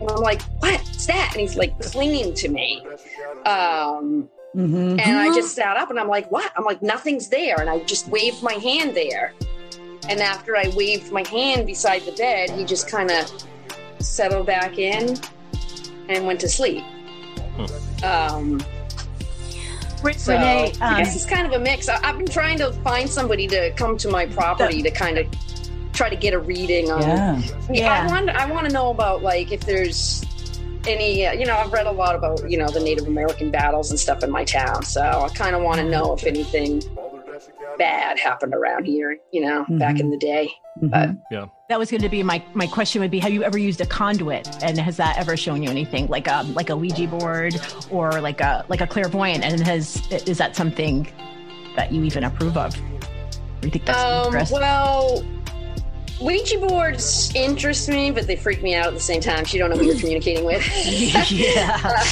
[0.00, 2.84] and i'm like what's that and he's like clinging to me
[3.46, 5.00] um Mm-hmm.
[5.00, 6.52] and I just sat up and I'm like, what?
[6.56, 7.60] I'm like, nothing's there.
[7.60, 9.32] And I just waved my hand there.
[10.08, 13.28] And after I waved my hand beside the bed, he just kind of
[13.98, 15.18] settled back in
[16.08, 16.84] and went to sleep.
[18.04, 18.64] Um, Re-
[20.12, 21.88] so Renee, I um, guess it's kind of a mix.
[21.88, 25.26] I, I've been trying to find somebody to come to my property to kind of
[25.92, 27.00] try to get a reading on.
[27.02, 27.42] Yeah.
[27.70, 30.24] Yeah, I want I want to know about like if there's
[30.86, 33.90] any uh, you know I've read a lot about you know the Native American battles
[33.90, 36.82] and stuff in my town, so I kind of want to know if anything
[37.78, 40.50] bad happened around here, you know, back in the day.
[40.82, 43.58] But yeah, that was going to be my my question would be have you ever
[43.58, 47.06] used a conduit and has that ever shown you anything like a like a ouija
[47.06, 47.54] board
[47.90, 51.06] or like a like a clairvoyant and has is that something
[51.76, 54.50] that you even approve of or you think that's um, dangerous?
[54.50, 55.24] well.
[56.20, 59.38] Ouija boards interest me, but they freak me out at the same time.
[59.38, 60.64] 'cause You don't know who you're communicating with.
[61.30, 62.04] yeah uh,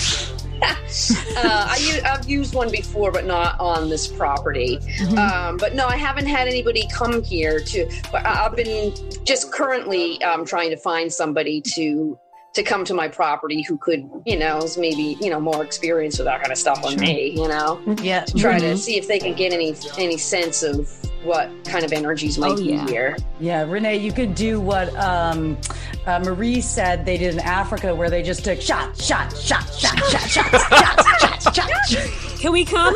[1.36, 4.78] I u- I've used one before, but not on this property.
[4.78, 5.18] Mm-hmm.
[5.18, 7.90] Um, but no, I haven't had anybody come here to.
[8.10, 8.92] But I- I've been
[9.24, 12.18] just currently um, trying to find somebody to
[12.54, 16.18] to come to my property who could, you know, is maybe you know more experienced
[16.18, 17.30] with that kind of stuff than me.
[17.30, 20.88] You know, yeah To try to see if they can get any any sense of
[21.24, 22.86] what kind of energies might Oh, be yeah.
[22.86, 23.16] here.
[23.40, 25.56] Yeah, Renee, you could do what um,
[26.06, 29.98] uh, Marie said they did in Africa, where they just took shot, shot, shot, shot,
[30.10, 32.40] shot, shots, shots, shots, shots.
[32.40, 32.94] Can we come?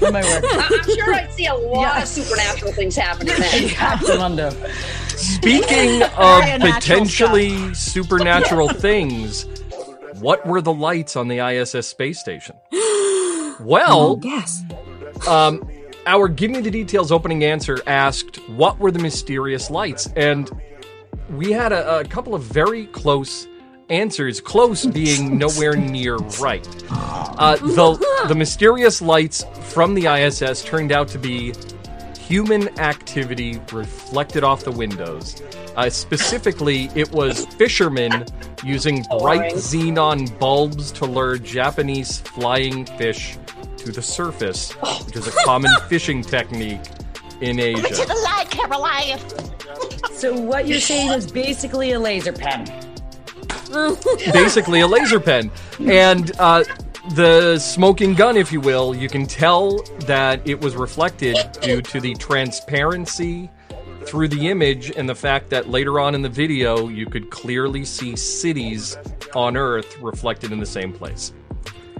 [0.00, 0.44] That might work.
[0.44, 2.02] I- I'm sure I'd see a lot Yeah.
[2.02, 3.68] of supernatural things happening then.
[3.70, 4.52] Absolundo.
[5.16, 6.10] Speaking of
[6.44, 9.46] Very natural potentially supernatural things,
[10.20, 12.56] what were the lights on the ISS space station?
[13.60, 14.62] Well, yes.
[15.28, 15.66] um,
[16.06, 20.08] our Give Me the Details opening answer asked, What were the mysterious lights?
[20.16, 20.50] And
[21.30, 23.46] we had a, a couple of very close
[23.88, 26.66] answers, close being nowhere near right.
[26.90, 31.52] Uh, the, the mysterious lights from the ISS turned out to be
[32.18, 35.42] human activity reflected off the windows.
[35.76, 38.24] Uh, specifically, it was fishermen
[38.64, 43.36] using bright xenon bulbs to lure Japanese flying fish
[43.84, 46.80] to the surface, which is a common fishing technique
[47.40, 48.06] in Asia.
[48.22, 49.18] light caroline
[50.12, 52.64] So what you're saying is basically a laser pen.
[54.32, 55.50] basically a laser pen.
[55.80, 56.64] And uh,
[57.10, 62.00] the smoking gun, if you will, you can tell that it was reflected due to
[62.00, 63.50] the transparency
[64.06, 67.84] through the image and the fact that later on in the video you could clearly
[67.84, 68.96] see cities
[69.34, 71.32] on Earth reflected in the same place.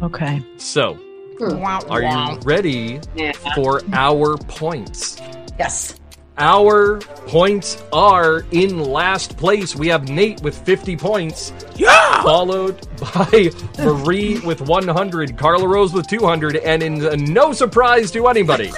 [0.03, 0.99] okay So,
[1.41, 3.33] Are you ready Yeah.
[3.55, 5.17] for our points?
[5.59, 5.95] Yes.
[6.39, 9.75] Our points are in last place.
[9.77, 11.53] We have Nate with 50 points.
[11.77, 12.23] Yeah!
[12.23, 18.73] Followed by Marie with 100, Carla Rose with 200, and in no surprise to anybody,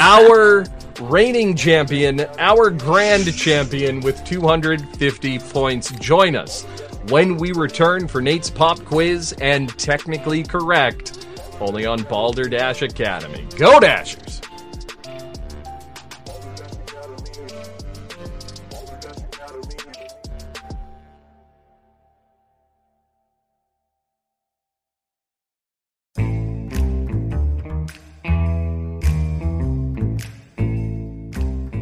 [0.00, 0.64] our
[1.00, 5.90] reigning champion, our grand champion with 250 points.
[5.92, 6.62] Join us
[7.08, 11.21] when we return for Nate's pop quiz and technically correct,
[11.62, 13.46] only on Balderdash Academy.
[13.56, 14.40] Go Dashers!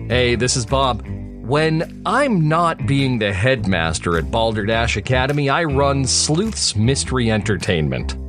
[0.08, 1.06] Hey, this is Bob.
[1.50, 8.19] When I'm not being the headmaster at Balderdash Academy, I run Sleuth's Mystery Entertainment.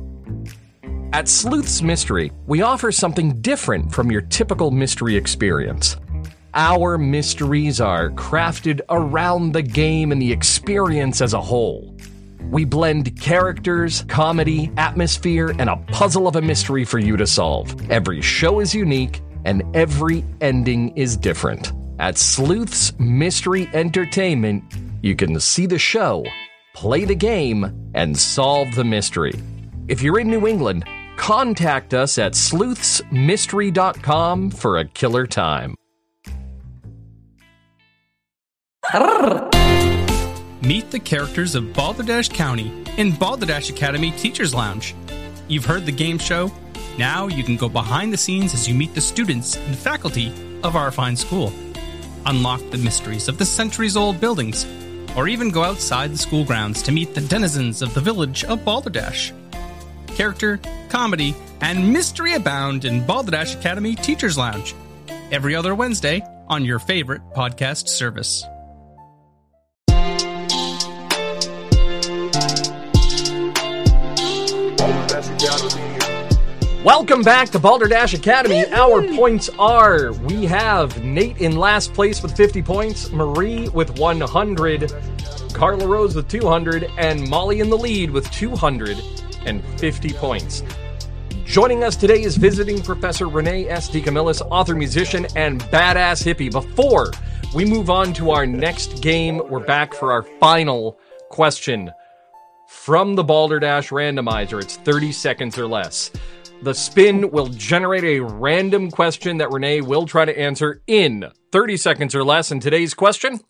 [1.14, 5.98] At Sleuth's Mystery, we offer something different from your typical mystery experience.
[6.54, 11.94] Our mysteries are crafted around the game and the experience as a whole.
[12.50, 17.90] We blend characters, comedy, atmosphere, and a puzzle of a mystery for you to solve.
[17.90, 21.72] Every show is unique, and every ending is different.
[21.98, 24.64] At Sleuth's Mystery Entertainment,
[25.02, 26.24] you can see the show,
[26.72, 29.34] play the game, and solve the mystery.
[29.88, 30.86] If you're in New England,
[31.16, 35.74] contact us at sleuthsmystery.com for a killer time.
[40.62, 44.94] Meet the characters of Balderdash County in Balderdash Academy Teachers Lounge.
[45.48, 46.50] You've heard the game show.
[46.98, 50.32] Now you can go behind the scenes as you meet the students and faculty
[50.62, 51.52] of our fine school.
[52.26, 54.66] Unlock the mysteries of the centuries old buildings,
[55.16, 58.64] or even go outside the school grounds to meet the denizens of the village of
[58.64, 59.32] Balderdash.
[60.14, 64.74] Character, comedy, and mystery abound in Balderdash Academy Teachers Lounge.
[65.30, 68.44] Every other Wednesday on your favorite podcast service.
[76.84, 78.66] Welcome back to Balderdash Academy.
[78.72, 84.92] Our points are we have Nate in last place with 50 points, Marie with 100,
[85.54, 88.28] Carla Rose with 200, and Molly in the lead with
[89.42, 90.62] 250 points.
[91.44, 93.90] Joining us today is visiting Professor Renee S.
[93.90, 96.50] DeCamillis, author, musician, and badass hippie.
[96.50, 97.10] Before
[97.54, 100.98] we move on to our next game, we're back for our final
[101.30, 101.90] question
[102.68, 104.62] from the Balderdash randomizer.
[104.62, 106.10] It's 30 seconds or less.
[106.62, 111.76] The spin will generate a random question that Renee will try to answer in 30
[111.76, 112.52] seconds or less.
[112.52, 113.40] And today's question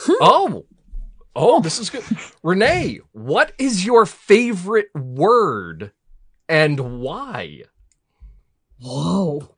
[0.00, 0.12] hmm?
[0.20, 0.64] Oh,
[1.36, 2.04] oh, this is good.
[2.42, 5.92] Renee, what is your favorite word
[6.48, 7.62] and why?
[8.80, 9.48] Whoa.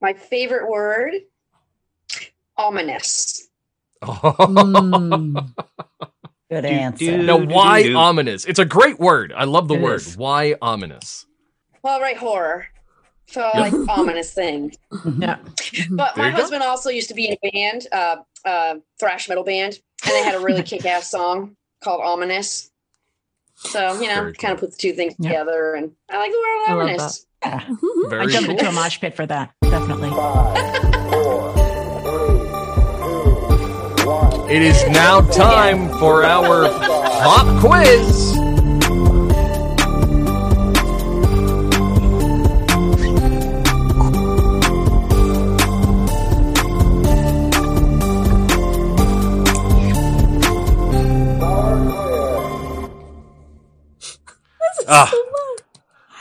[0.00, 1.12] My favorite word,
[2.56, 3.48] ominous.
[4.02, 5.52] Mm.
[6.50, 7.18] Good answer.
[7.18, 8.44] now, why ominous?
[8.44, 9.32] It's a great word.
[9.36, 9.96] I love the It word.
[9.96, 10.16] is.
[10.16, 11.26] Why ominous?
[11.82, 12.66] Well, I write horror.
[13.28, 14.76] So like ominous things.
[15.18, 15.38] Yeah.
[15.90, 16.40] But There my you go.
[16.42, 20.22] husband also used to be in a band, uh, uh, thrash metal band, and they
[20.22, 22.70] had a really kick-ass song called "Ominous."
[23.56, 25.30] So you know, Very kind of put the two things Yeah.
[25.30, 27.26] together, and I like the word love ominous.
[27.42, 27.60] Yeah.
[27.68, 28.58] I Very jumped cool.
[28.58, 29.52] into a mosh pit for that.
[29.62, 30.10] Definitely.
[30.10, 30.76] Five,
[31.10, 31.52] four,
[32.02, 32.38] three,
[34.02, 34.50] two, one.
[34.50, 38.36] It is now time for our pop quiz.
[54.88, 55.12] Ah,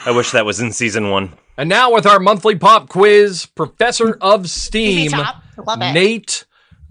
[0.05, 1.33] I wish that was in season one.
[1.57, 5.43] And now with our monthly pop quiz, Professor of Steam, Top.
[5.57, 5.93] It.
[5.93, 6.45] Nate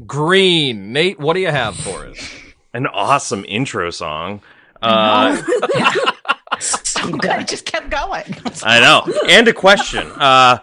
[0.07, 0.93] Green.
[0.93, 2.31] Nate, what do you have for us?
[2.73, 4.41] An awesome intro song.
[4.81, 5.41] Uh,
[6.61, 7.41] So good.
[7.41, 8.25] It just kept going.
[8.63, 9.13] I know.
[9.29, 10.07] And a question.
[10.13, 10.59] Uh,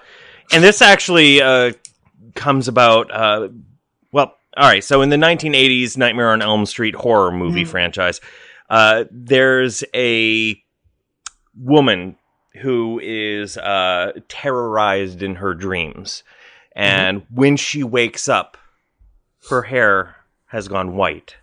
[0.52, 1.74] and this actually uh,
[2.36, 3.12] comes about.
[3.12, 3.50] Uh,
[4.12, 4.84] well, all right.
[4.84, 8.22] So in the 1980s Nightmare on Elm Street horror movie franchise,
[8.70, 10.62] uh, there's a
[11.58, 12.18] woman
[12.62, 16.24] who is uh, terrorized in her dreams,
[16.76, 18.58] and when she wakes up,
[19.50, 20.16] her hair
[20.48, 21.38] has gone white.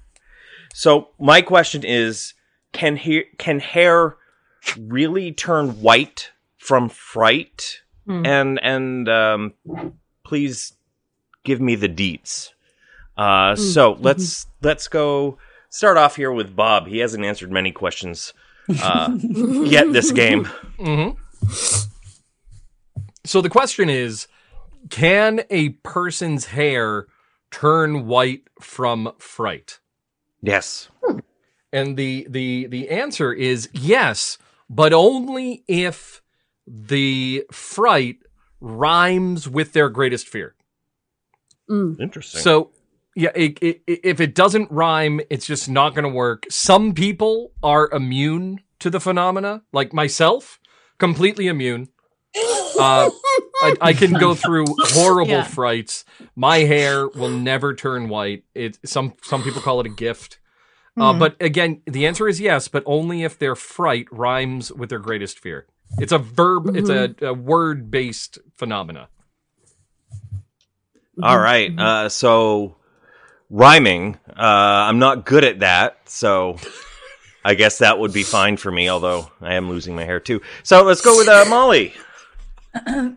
[0.75, 2.35] So my question is:
[2.73, 4.17] Can he- can hair
[4.79, 7.81] really turn white from fright?
[8.07, 8.27] Hmm.
[8.27, 9.55] And and um,
[10.25, 10.75] please
[11.45, 12.51] give me the deets.
[13.17, 15.39] Uh, so let's let's go
[15.71, 16.87] start off here with Bob.
[16.87, 18.33] He hasn't answered many questions
[18.83, 20.49] uh, yet this game.
[23.25, 24.27] So the question is
[24.91, 27.07] can a person's hair
[27.51, 29.81] turn white from fright?
[30.41, 30.89] Yes.
[31.73, 34.39] And the the the answer is yes,
[34.71, 36.23] but only if
[36.67, 38.17] the fright
[38.61, 40.55] rhymes with their greatest fear.
[41.71, 42.41] Interesting.
[42.41, 42.71] So
[43.19, 46.47] yeah, it, it, it- if it doesn't rhyme, it's just not going to work.
[46.51, 50.61] Some people are immune to the phenomena, like myself,
[50.99, 51.89] completely immune.
[52.79, 53.11] Uh,
[53.63, 55.43] I, I can go through horrible Yeah.
[55.43, 56.05] frights.
[56.37, 58.45] My hair will never turn white.
[58.55, 60.39] It some some people call it a gift.
[60.97, 64.99] Uh, but again, the answer is yes, but only if their fright rhymes with their
[65.01, 65.67] greatest fear.
[65.99, 66.77] It's a verb.
[66.77, 69.09] It's a, a word based phenomena.
[71.23, 71.77] All right.
[71.77, 72.77] Uh, so
[73.51, 74.19] rhyming.
[74.29, 74.43] Uh,
[74.89, 76.57] I'm not good at that, so
[77.45, 78.89] I guess that would be fine for me.
[78.89, 80.41] Although I am losing my hair too.
[80.63, 81.95] So let's go with uh, Molly.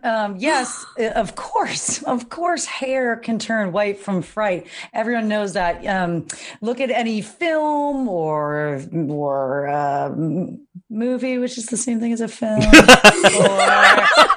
[0.02, 4.66] Um, yes, uh, of course, of course, hair can turn white from fright.
[4.92, 5.86] Everyone knows that.
[5.86, 6.26] Um,
[6.60, 12.20] look at any film or or uh, m- movie, which is the same thing as
[12.20, 12.66] a film, or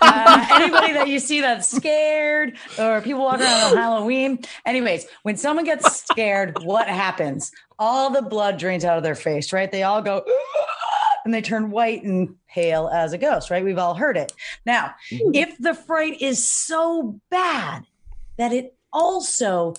[0.01, 4.39] uh, anybody that you see that's scared, or people walking around on Halloween.
[4.66, 7.51] Anyways, when someone gets scared, what happens?
[7.78, 9.72] All the blood drains out of their face, right?
[9.72, 10.24] They all go.
[11.26, 13.64] And they turn white and pale as a ghost, right?
[13.64, 14.32] We've all heard it.
[14.66, 17.86] Now, if the fright is so bad
[18.38, 19.74] that it also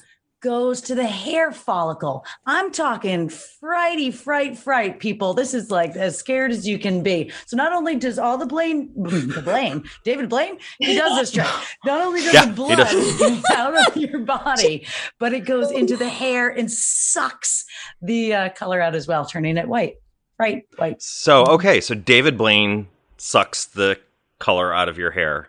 [0.46, 5.34] goes to the hair follicle, I'm talking frighty, fright, fright, people.
[5.34, 7.32] This is like as scared as you can be.
[7.46, 11.48] So not only does all the blame, the blame, David Blaine, he does this trick.
[11.84, 13.44] Not only does Yeah, the blood does.
[13.56, 14.86] out of your body,
[15.18, 17.64] but it goes into the hair and sucks
[18.00, 19.96] the uh, color out as well, turning it white.
[20.38, 21.02] Right, white.
[21.02, 21.80] So okay.
[21.80, 22.86] So David Blaine
[23.16, 23.98] sucks the
[24.38, 25.48] color out of your hair.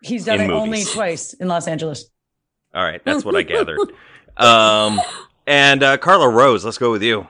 [0.00, 2.08] He's done In it only twice in Los Angeles.
[2.74, 3.04] All right.
[3.04, 3.78] That's what I gathered.
[4.38, 5.00] Um,
[5.46, 6.64] and uh, Carla Rose.
[6.64, 7.26] Let's go with you.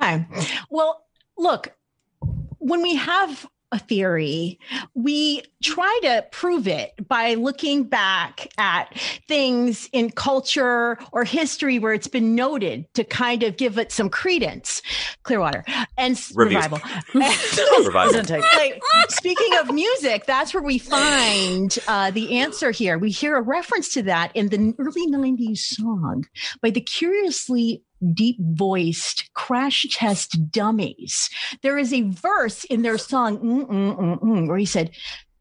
[0.00, 0.26] Hi.
[0.70, 1.04] Well,
[1.38, 1.72] look,
[2.58, 4.58] when we have a theory,
[4.94, 8.96] we try to prove it by looking back at
[9.26, 14.08] things in culture or history where it's been noted to kind of give it some
[14.08, 14.82] credence.
[15.24, 15.64] Clearwater
[15.98, 16.62] and Reviews.
[16.64, 16.78] revival.
[17.14, 18.16] Revival.
[18.56, 22.98] Like, speaking of music, that's where we find uh, the answer here.
[22.98, 26.26] We hear a reference to that in the early 90s song
[26.62, 31.30] by the curiously deep voiced Crash Test Dummies.
[31.62, 34.90] There is a verse in their song mm, mm, mm, where he said,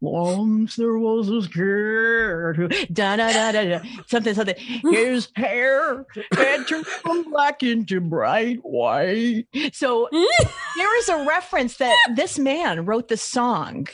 [0.05, 4.55] once there was a scared who da da da da da something something.
[4.91, 9.45] His hair had turned from black into bright white.
[9.73, 13.87] So there is a reference that this man wrote the song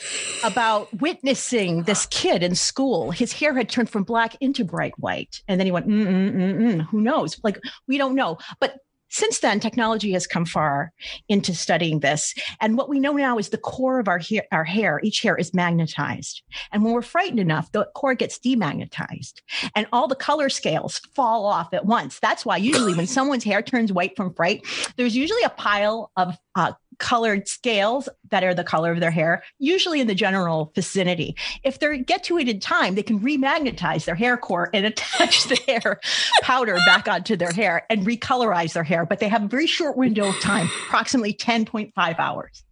[0.44, 3.12] about witnessing this kid in school.
[3.12, 6.34] His hair had turned from black into bright white, and then he went, mm, mm,
[6.34, 6.82] mm, mm.
[6.88, 7.40] "Who knows?
[7.44, 8.76] Like we don't know." But
[9.12, 10.94] since then, technology has come far
[11.30, 14.64] into studying this, and what we know now is the core of our hair, our
[14.64, 16.42] hair, each hair is magnetized,
[16.72, 19.42] and when we're frightened enough, the core gets demagnetized,
[19.76, 22.20] and all the color scales fall off at once.
[22.20, 24.66] That's why usually when someone's hair turns white from fright,
[24.98, 29.44] there's usually a pile of uh, colored scales that are the color of their hair,
[29.60, 31.36] usually in the general vicinity.
[31.64, 35.46] If they get to it in time, they can remagnetize their hair core and attach
[35.46, 36.00] the hair
[36.42, 39.06] powder back onto their hair and recolorize their hair.
[39.06, 42.64] But they have a very short window of time, approximately 10.5 hours.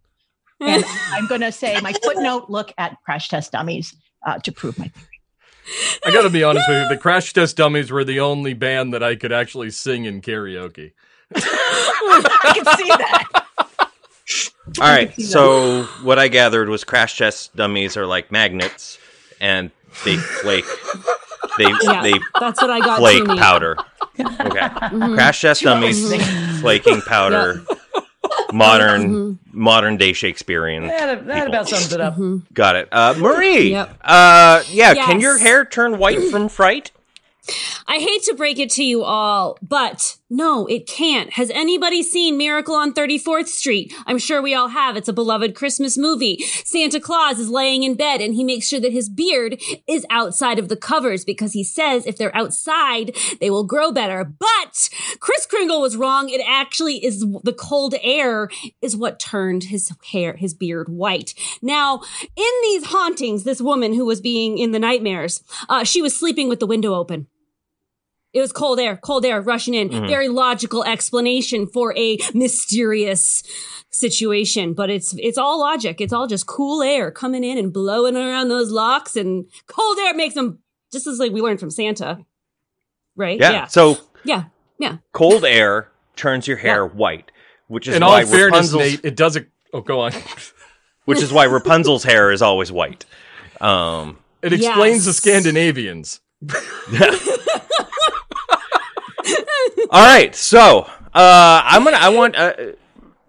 [0.60, 4.78] And I'm going to say my footnote look at crash test dummies uh, to prove
[4.78, 5.06] my theory.
[6.04, 6.88] I got to be honest with you.
[6.88, 10.92] The Crash Test Dummies were the only band that I could actually sing in karaoke.
[11.34, 13.46] I can see that.
[14.80, 15.12] All right.
[15.20, 18.98] So what I gathered was crash test dummies are like magnets,
[19.40, 19.70] and
[20.04, 20.64] they flake.
[21.58, 22.98] They Yeah, they that's what I got.
[22.98, 23.38] flake too, Nate.
[23.38, 23.76] powder.
[24.20, 24.68] Okay.
[25.14, 26.12] Crash test dummies,
[26.60, 27.64] flaking powder.
[28.52, 30.86] Modern modern day Shakespearean.
[30.88, 32.16] That, that about sums it up.
[32.52, 32.88] Got it.
[32.92, 33.70] Uh, Marie.
[33.70, 33.96] Yep.
[34.02, 34.94] Uh, yeah.
[34.94, 36.90] Can your hair turn white from fright?
[37.86, 41.32] I hate to break it to you all, but no, it can't.
[41.32, 43.92] Has anybody seen Miracle on 34th Street?
[44.06, 44.96] I'm sure we all have.
[44.96, 46.38] It's a beloved Christmas movie.
[46.64, 50.60] Santa Claus is laying in bed and he makes sure that his beard is outside
[50.60, 54.22] of the covers because he says if they're outside, they will grow better.
[54.22, 54.88] But
[55.18, 56.28] Kris Kringle was wrong.
[56.28, 61.34] It actually is the cold air is what turned his hair, his beard white.
[61.60, 62.02] Now,
[62.36, 66.48] in these hauntings, this woman who was being in the nightmares, uh, she was sleeping
[66.48, 67.26] with the window open.
[68.32, 69.88] It was cold air, cold air rushing in.
[69.90, 70.06] Mhm.
[70.08, 73.42] Very logical explanation for a mysterious
[73.90, 76.00] situation, but it's it's all logic.
[76.00, 80.14] It's all just cool air coming in and blowing around those locks, and cold air
[80.14, 80.60] makes them
[80.92, 82.18] just as like we learned from Santa,
[83.16, 83.38] right?
[83.40, 83.66] Yeah.
[83.66, 84.44] So yeah,
[84.78, 84.98] yeah.
[85.12, 87.32] cold air turns your hair white,
[87.66, 89.48] which is In why all fairness, Rapunzel's, Nate, it doesn't.
[89.72, 90.12] Oh, go on.
[91.06, 93.04] which is why Rapunzel's hair is always white.
[93.60, 95.16] Um, It explains the Yes.
[95.16, 96.20] Scandinavians.
[99.90, 100.80] all right, so
[101.14, 101.96] uh, I'm gonna.
[101.96, 102.52] I want uh,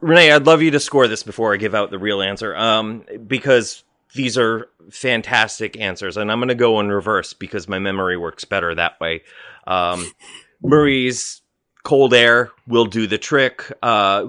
[0.02, 0.32] Renee.
[0.32, 3.84] I'd love you to score this before I give out the real answer, um, because
[4.14, 8.76] these are fantastic answers, and I'm gonna go in reverse because my memory works better
[8.76, 9.22] that way.
[9.66, 10.12] Um,
[10.62, 11.42] Marie's
[11.84, 13.72] cold air will do the trick.
[13.82, 14.28] Uh,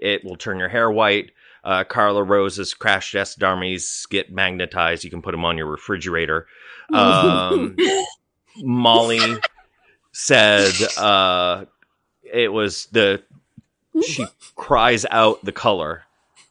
[0.00, 1.30] It will turn your hair white.
[1.64, 5.04] Uh, Carla Rose's crash test dummies get magnetized.
[5.04, 6.46] You can put them on your refrigerator.
[6.92, 7.76] Um,
[8.58, 9.20] Molly
[10.12, 11.64] said uh,
[12.22, 13.22] it was the
[14.04, 14.24] she
[14.56, 16.02] cries out the color.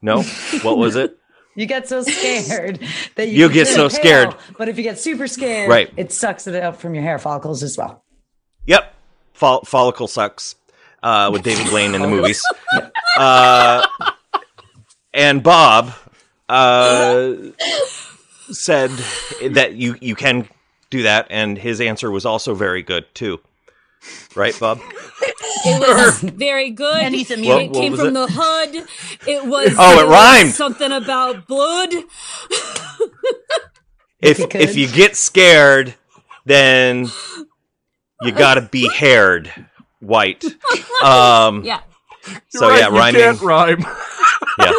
[0.02, 0.22] No,
[0.64, 1.18] what was it?
[1.54, 2.80] You get so scared
[3.16, 4.36] that you, You get so pale, scared.
[4.58, 5.92] But if you get super scared, Right.
[5.98, 8.06] it sucks it out from your hair follicles as well.
[8.68, 8.94] Yep,
[9.34, 10.56] Fol- follicle sucks
[11.04, 12.42] uh, with David Blaine in the movies.
[13.18, 13.86] Uh,
[15.14, 15.92] and Bob
[16.48, 17.34] uh,
[18.52, 18.92] said
[19.52, 20.48] that you you can
[20.90, 23.42] do that, and his answer was also very good too.
[24.36, 24.80] Right, Bob?
[25.64, 27.02] It was very good.
[27.02, 27.46] And he's a It.
[27.48, 28.14] What- what came from it?
[28.14, 28.88] the hood.
[29.28, 29.76] It was.
[29.78, 30.52] Oh, it was rhymed.
[30.54, 31.94] Something about blood.
[34.22, 35.96] If you if you get scared,
[36.46, 37.08] then
[38.22, 39.52] you gotta be haired
[40.00, 40.44] white.
[41.04, 41.80] Um, Yeah.
[42.50, 43.22] So You're yeah, right, you rhyming.
[43.22, 43.86] can't rhyme.
[44.60, 44.74] Yeah.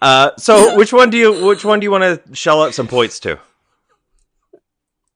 [0.00, 2.86] Uh, so which one do you which one do you want to shell out some
[2.86, 3.40] points to?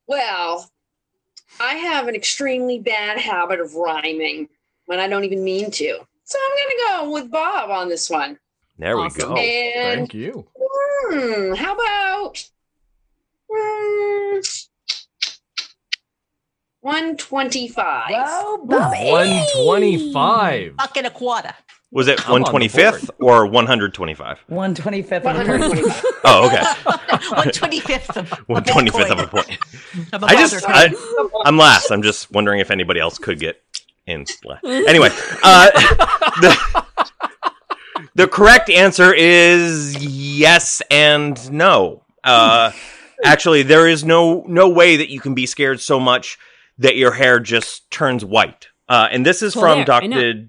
[0.09, 0.68] Well,
[1.61, 4.48] I have an extremely bad habit of rhyming
[4.86, 5.98] when I don't even mean to.
[6.24, 8.38] So I'm going to go with Bob on this one.
[8.78, 9.30] There Awesome.
[9.30, 9.40] we go.
[9.40, 10.46] and Thank you.
[10.59, 12.44] hmm, how about
[13.50, 14.40] hmm,
[16.80, 18.11] 125?
[18.11, 19.11] Whoa, Bobby.
[19.11, 20.76] 125.
[20.76, 21.54] Buck and a quarter.
[21.93, 24.45] Was it I'm on 125th or 125?
[24.51, 26.05] 125th.
[26.24, 27.37] Oh, okay.
[27.37, 29.59] One twenty fifth of 125th of a point.
[30.12, 30.64] Of a I just.
[30.66, 30.93] I,
[31.45, 31.91] I'm last.
[31.91, 33.62] I'm just wondering if anybody else could get
[34.07, 34.64] in last.
[34.64, 35.09] Anyway,
[35.43, 35.70] uh,
[36.41, 36.84] the,
[38.14, 42.05] the correct answer is yes and no.
[42.24, 42.72] Uh,
[43.24, 46.39] actually, there is no no way that you can be scared so much
[46.78, 48.68] that your hair just turns white.
[48.89, 50.49] Uh, and this is Cool from Doctor I know.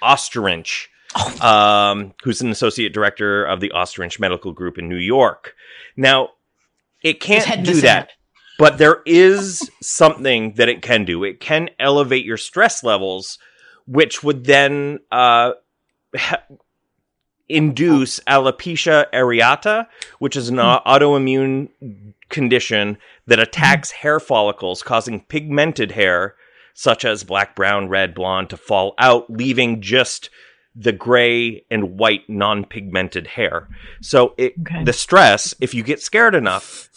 [0.00, 0.88] David Orentreich,
[1.42, 5.54] um, who's an associate director of the Orentreich Medical Group in New York.
[5.96, 6.30] Now,
[7.02, 8.10] it can't do that,
[8.58, 11.24] but there is something that it can do.
[11.24, 13.38] It can elevate your stress levels,
[13.86, 15.52] which would then uh,
[16.14, 16.42] ha-
[17.48, 19.86] induce alopecia areata,
[20.18, 21.68] which is an au- autoimmune
[22.28, 26.34] condition that attacks hair follicles, causing pigmented hair,
[26.78, 30.28] such as black, brown, red, blonde, to fall out, leaving just
[30.78, 33.66] the gray and white non-pigmented hair.
[34.02, 34.84] So it Okay.
[34.84, 36.90] the stress, if you get scared enough,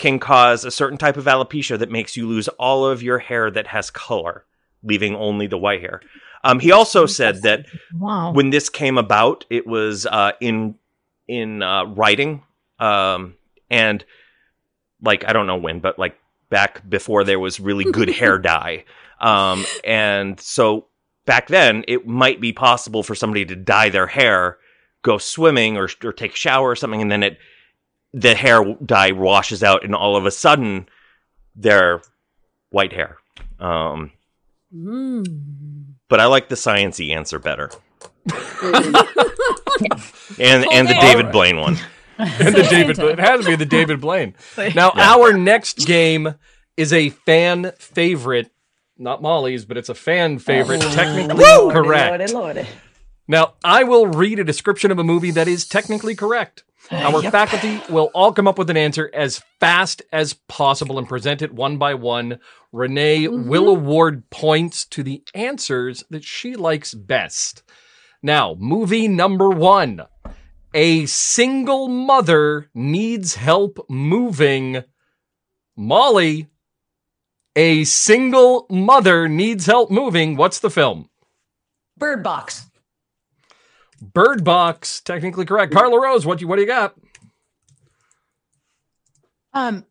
[0.00, 3.48] can cause a certain type of alopecia that makes you lose all of your hair
[3.52, 4.44] that has color,
[4.82, 6.00] leaving only the white hair.
[6.42, 7.66] Um, he also said that
[7.96, 8.32] Wow.
[8.32, 10.74] when this came about, it was uh, in
[11.28, 12.42] in uh, writing,
[12.80, 13.36] um,
[13.70, 14.04] and
[15.00, 16.18] like I don't know when, but like
[16.48, 18.84] back before there was really good hair dye,
[19.20, 20.86] um, and so
[21.26, 24.58] back then it might be possible for somebody to dye their hair,
[25.02, 27.38] go swimming or or take a shower or something, and then it
[28.12, 30.88] the hair dye washes out, and all of a sudden
[31.54, 32.02] they're
[32.70, 33.18] white hair.
[33.58, 34.12] Um,
[34.72, 35.94] Mm.
[36.08, 37.70] but I like the sciency answer better.
[40.38, 40.96] and and the.
[41.00, 41.76] David Blaine one.
[42.18, 44.34] And the David, it has to be the David Blaine.
[44.74, 46.34] Now, our next game
[46.76, 48.50] is a fan favorite,
[49.00, 52.74] not Molly's, but it's a fan favorite, technically Lordy, correct.
[53.26, 56.64] Now, I will read a description of a movie that is technically correct.
[56.90, 61.40] Our faculty will all come up with an answer as fast as possible and present
[61.40, 62.40] it one by one.
[62.72, 67.62] Renee will award points to the answers that she likes best.
[68.22, 70.02] Now, movie number one.
[70.74, 74.84] A single mother needs help moving.
[75.76, 76.48] Molly,
[77.60, 80.34] a single mother needs help moving.
[80.34, 81.10] What's the film?
[81.98, 82.66] Bird box.
[84.00, 85.74] Bird Box, technically correct.
[85.74, 86.94] Carla Rose, what do you what do you got?
[89.52, 89.84] Um,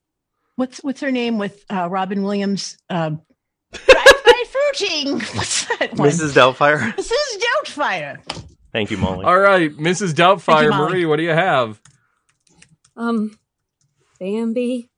[0.56, 2.76] what's what's her name with uh, Robin Williams?
[2.90, 3.12] Uh,
[3.72, 5.20] Drive-by fruiting.
[5.36, 6.10] What's that one?
[6.10, 6.34] Mrs.
[6.34, 6.92] Doubtfire.
[6.96, 7.44] Mrs.
[7.64, 8.46] Doubtfire.
[8.72, 9.26] Thank you, Molly.
[9.26, 10.14] All right, Mrs.
[10.16, 10.92] Doubtfire, Molly.
[10.94, 11.80] Marie, what do you have?
[12.98, 13.38] Um,
[14.20, 14.89] Bambi.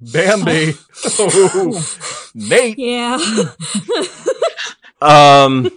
[0.00, 0.74] Bambi.
[1.18, 2.78] Oh, Nate.
[2.78, 3.18] Yeah.
[5.02, 5.70] Um,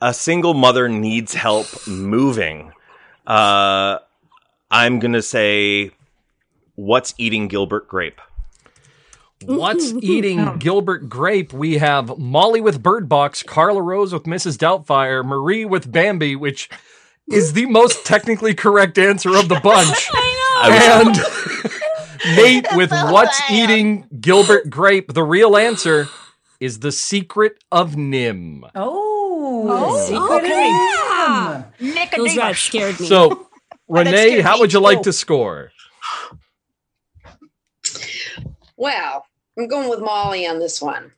[0.00, 2.72] a single mother needs help moving.
[3.26, 3.98] Uh,
[4.70, 5.90] I'm gonna say,
[6.76, 8.20] what's eating Gilbert Grape?
[9.44, 11.52] What's eating Gilbert Grape?
[11.52, 14.56] We have Molly with Bird Box, Carla Rose with Mrs.
[14.56, 16.68] Doubtfire, Marie with Bambi, which
[17.28, 20.08] is the most technically correct answer of the bunch.
[20.12, 21.10] I know.
[21.10, 21.79] and
[22.26, 25.12] Nate with What's Eating Gilbert Grape.
[25.14, 26.08] The real answer
[26.58, 28.70] is The Secret of NIMH.
[28.74, 31.64] Oh, secret okay.
[31.80, 32.08] of him.
[32.16, 33.06] Those rats scared me.
[33.06, 33.48] So,
[33.88, 35.72] Renee, how would you like to score?
[38.76, 39.26] Well,
[39.58, 41.12] I'm going with Molly on this one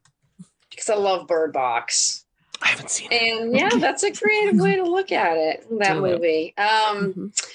[0.71, 2.25] because I love Bird Box.
[2.63, 3.21] I haven't seen it.
[3.23, 6.13] And yeah, that's a creative way to look at it, that Do it.
[6.13, 6.55] movie.
[6.57, 7.47] Um, Mhm.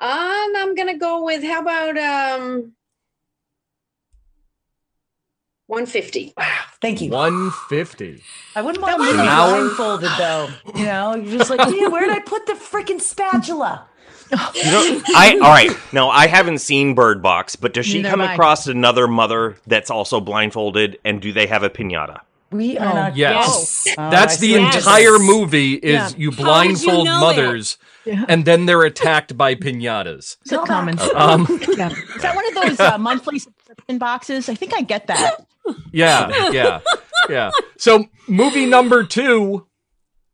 [0.00, 2.72] and I'm going to go with how about um,
[5.72, 6.34] 150?
[6.82, 7.10] Thank you.
[7.10, 8.22] 150.
[8.54, 9.58] I wouldn't want to That be was- An hour?
[9.58, 10.48] blindfolded though.
[10.78, 13.86] You know, you're just like, yeah, where did I put the freaking spatula?
[14.30, 15.70] You know, I all right.
[15.92, 18.32] Now I haven't seen Bird Box, but does she Neither come have I.
[18.34, 22.20] across another mother that's also blindfolded, and do they have a pinata?
[22.50, 23.16] We are Oh, not.
[23.16, 23.86] Yes.
[23.96, 24.52] Oh, That's I the see.
[24.52, 24.74] Yes.
[24.76, 26.08] entire movie is Yeah.
[26.18, 28.24] you How would you blindfold know mothers Yeah.
[28.28, 30.36] and then they're attacked by pinatas.
[30.46, 31.00] Sitcoms.
[31.14, 31.46] Um,
[31.78, 31.88] Yeah.
[31.90, 34.48] Is that one of those uh, monthly subscription boxes?
[34.50, 35.46] I think I get that.
[35.92, 36.80] Yeah, yeah,
[37.28, 37.50] yeah.
[37.76, 39.66] So, movie number two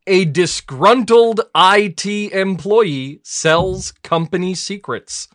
[0.09, 5.29] a disgruntled IT employee sells company secrets.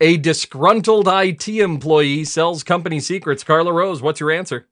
[0.00, 3.44] A disgruntled IT employee sells company secrets.
[3.44, 4.66] Carla Rose, what's your answer?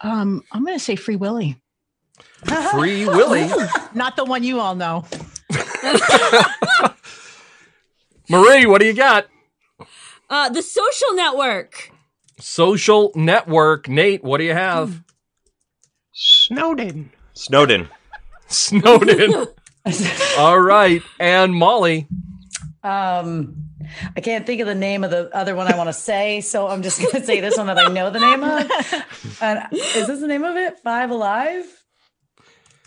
[0.00, 1.60] Um, I'm going to say Free Willy.
[2.70, 3.48] Free Willy.
[3.94, 5.04] Not the one you all know.
[8.32, 9.26] Marie, what do you got?
[10.30, 11.90] Uh, the social network.
[12.40, 13.88] Social network.
[13.88, 15.02] Nate, what do you have?
[16.12, 17.12] Snowden.
[17.34, 17.88] Snowden.
[18.48, 19.46] Snowden.
[20.38, 21.02] All right.
[21.20, 22.08] And Molly.
[22.82, 23.66] Um,
[24.16, 26.68] I can't think of the name of the other one I want to say, so
[26.68, 29.42] I'm just going to say this one that I know the name of.
[29.42, 30.78] And is this the name of it?
[30.78, 31.66] Five Alive?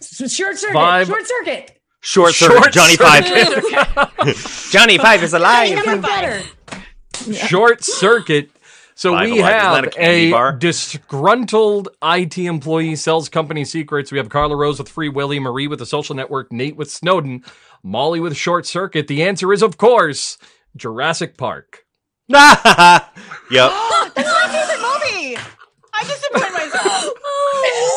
[0.01, 0.73] Short circuit.
[0.73, 1.74] Five- Short circuit.
[2.05, 2.71] Short circuit.
[2.71, 2.95] Johnny.
[2.95, 3.25] Five.
[4.69, 6.47] Johnny Five is alive.
[7.33, 8.51] Short circuit.
[8.93, 14.11] So Five we Alive, have a a, disgruntled IT employee sells company secrets.
[14.11, 17.43] We have Carla Rose with Free Willy, Marie with the social network, Nate with Snowden,
[17.83, 19.07] Molly with short circuit.
[19.07, 20.37] The answer is, of course,
[20.77, 21.85] Jurassic Park.
[22.29, 22.39] yep.
[23.49, 24.81] That's my favorite
[25.33, 25.37] movie.
[25.97, 27.13] I disappoint myself.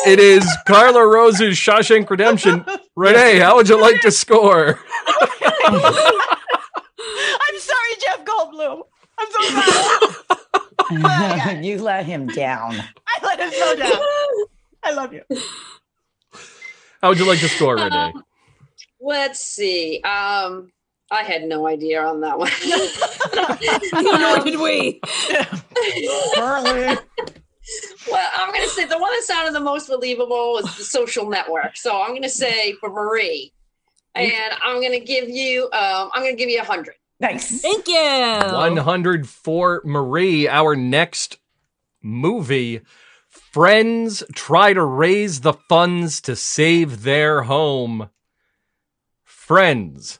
[0.07, 2.65] It is Carla Rose's Shawshank Redemption.
[2.95, 4.79] Renee, how would you like to score?
[5.65, 5.79] I'm
[7.59, 8.83] sorry, Jeff Goldblum.
[9.19, 9.41] I'm so
[10.91, 11.63] sorry.
[11.63, 12.75] you let him down.
[13.07, 14.01] I let him so down.
[14.83, 15.23] I love you.
[17.01, 18.13] How would you like to score, Renee?
[19.01, 20.01] Let's see.
[20.03, 20.71] Um,
[21.11, 22.51] I had no idea on that one.
[23.93, 25.01] Nor did we.
[28.11, 31.29] Well, I'm going to say the one that sounded the most believable was the social
[31.29, 31.77] network.
[31.77, 33.53] So I'm going to say for Marie,
[34.15, 36.95] and I'm going to give you, um, I'm going to give you a hundred.
[37.19, 37.61] Nice.
[37.61, 37.95] Thank you.
[37.95, 40.47] 100 for Marie.
[40.47, 41.37] Our next
[42.01, 42.81] movie
[43.29, 48.09] Friends try to raise the funds to save their home.
[49.23, 50.19] Friends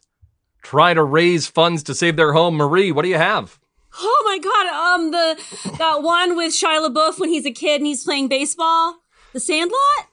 [0.64, 2.56] try to raise funds to save their home.
[2.56, 3.59] Marie, what do you have?
[4.02, 7.88] Oh my god, um the that one with Shia LaBeouf when he's a kid and
[7.88, 8.98] he's playing baseball?
[9.34, 10.08] The Sandlot?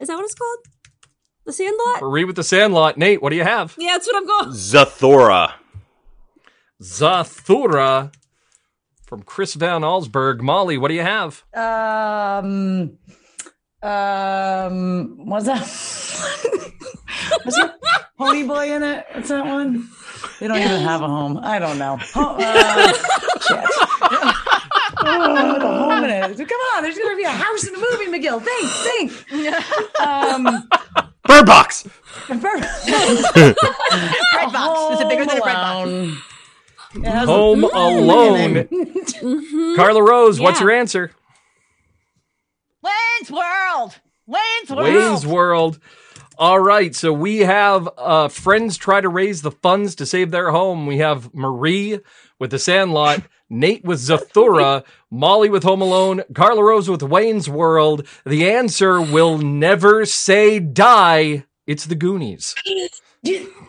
[0.00, 0.58] Is that what it's called?
[1.44, 2.00] The Sandlot?
[2.00, 2.96] Marie with the Sandlot.
[2.96, 3.74] Nate, what do you have?
[3.78, 4.48] Yeah, that's what I'm going.
[4.50, 5.52] Zathura.
[6.80, 8.12] Zathura
[9.06, 10.40] from Chris Van Allsburg.
[10.40, 11.44] Molly, what do you have?
[11.54, 12.98] Um,
[13.82, 15.60] um, what's that?
[17.44, 17.74] Was there
[18.26, 19.06] Pony Boy in it?
[19.12, 19.88] What's that one?
[20.40, 21.38] They don't even have a home.
[21.42, 21.96] I don't know.
[22.14, 22.92] Ho- uh,
[23.40, 23.64] shit.
[25.04, 26.36] Oh, the home in it.
[26.36, 28.40] Come on, there's gonna be a house in the movie, McGill.
[28.40, 30.00] Think, think.
[30.00, 30.68] Um,
[31.24, 31.84] Bird Box.
[32.28, 32.42] Red
[34.52, 34.94] box.
[34.94, 35.88] Is it bigger than a red box?
[35.88, 36.18] Alone.
[36.94, 38.68] It has a- Home Alone.
[39.76, 41.10] Carla Rose, what's your answer?
[42.82, 43.98] Wayne's World.
[44.26, 44.84] Wayne's World.
[44.84, 45.78] Wayne's World.
[46.38, 50.50] All right, so we have uh, friends try to raise the funds to save their
[50.50, 50.86] home.
[50.86, 52.00] We have Marie
[52.38, 58.06] with The Sandlot, Nate with Zathura, Molly with Home Alone, Carla Rose with Wayne's World.
[58.24, 61.44] The answer will never say die.
[61.66, 62.54] It's the Goonies.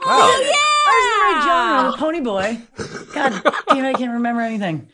[0.06, 0.52] Oh, yeah!
[0.92, 2.60] Ours is the right genre, the Pony Boy.
[3.14, 4.90] God damn, it, I can't remember anything.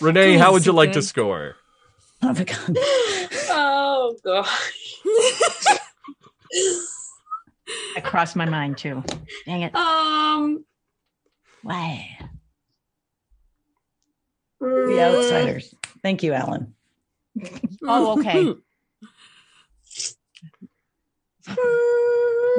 [0.00, 1.54] Renee, how would you so like to score?
[2.22, 2.78] Oh my god.
[3.50, 4.48] Oh god.
[7.94, 9.02] That crossed my mind too.
[9.46, 9.74] Dang it.
[9.74, 10.64] Um.
[11.62, 12.18] Why?
[14.60, 15.74] The Outsiders.
[16.02, 16.74] Thank you, Alan.
[17.86, 18.54] Oh, okay.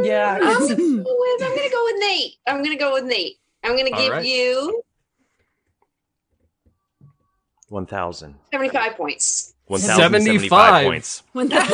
[0.01, 2.35] Yeah, I'm gonna, go with, I'm gonna go with Nate.
[2.47, 3.35] I'm gonna go with Nate.
[3.65, 4.25] I'm gonna All give right.
[4.25, 4.81] you
[7.67, 8.35] 1,000.
[8.51, 9.55] 75 points.
[9.69, 11.21] 1,075 points.
[11.33, 11.67] When that,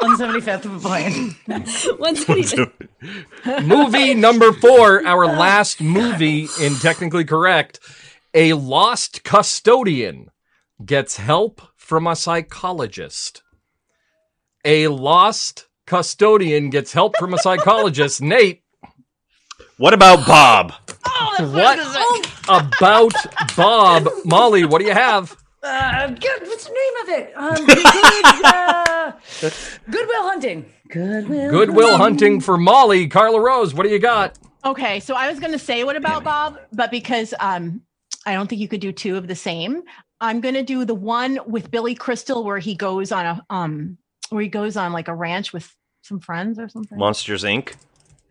[0.00, 1.98] 175th, 175th of a point.
[1.98, 7.80] when somebody- movie number four, our last movie in technically correct.
[8.34, 10.30] A lost custodian
[10.84, 13.42] gets help from a psychologist.
[14.64, 18.22] A lost custodian gets help from a psychologist.
[18.22, 18.62] Nate,
[19.76, 20.72] What about Bob?
[21.40, 21.80] what
[22.48, 23.12] about
[23.56, 24.08] Bob?
[24.24, 25.36] Molly, what do you have?
[25.62, 26.42] Uh, good.
[26.42, 27.32] What's the name of it?
[27.36, 29.12] Um, good, uh,
[29.90, 30.66] Goodwill Hunting.
[30.88, 31.50] Goodwill.
[31.50, 33.06] Goodwill Hunting for Molly.
[33.08, 34.38] Carla Rose, what do you got?
[34.64, 37.82] Okay, so I was going to say what about Bob, but because um,
[38.26, 39.82] I don't think you could do two of the same,
[40.20, 43.98] I'm going to do the one with Billy Crystal where he goes on a um,
[44.30, 46.96] where he goes on like a ranch with some friends or something.
[46.98, 47.74] Monsters Inc.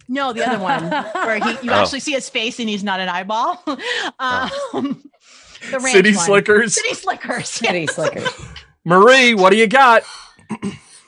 [0.07, 0.89] No, the other one
[1.25, 1.81] where he you Oh.
[1.81, 3.63] actually see his face and he's not an eyeball.
[4.19, 5.03] um,
[5.69, 6.25] the City one.
[6.25, 6.75] Slickers.
[6.75, 7.47] City Slickers.
[7.49, 8.29] City Slickers.
[8.85, 10.03] Marie, what do you got?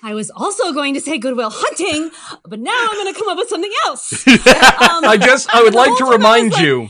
[0.03, 2.11] I was also going to say Goodwill Hunting,
[2.45, 4.23] but now I'm going to come up with something else.
[4.27, 6.89] I just, I would like to remind like- you.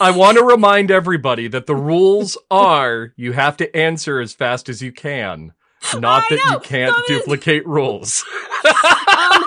[0.00, 4.68] I want to remind everybody that the rules are you have to answer as fast
[4.68, 5.52] as you can,
[5.96, 8.24] not that you can't No, duplicate rules.
[8.64, 9.44] Um,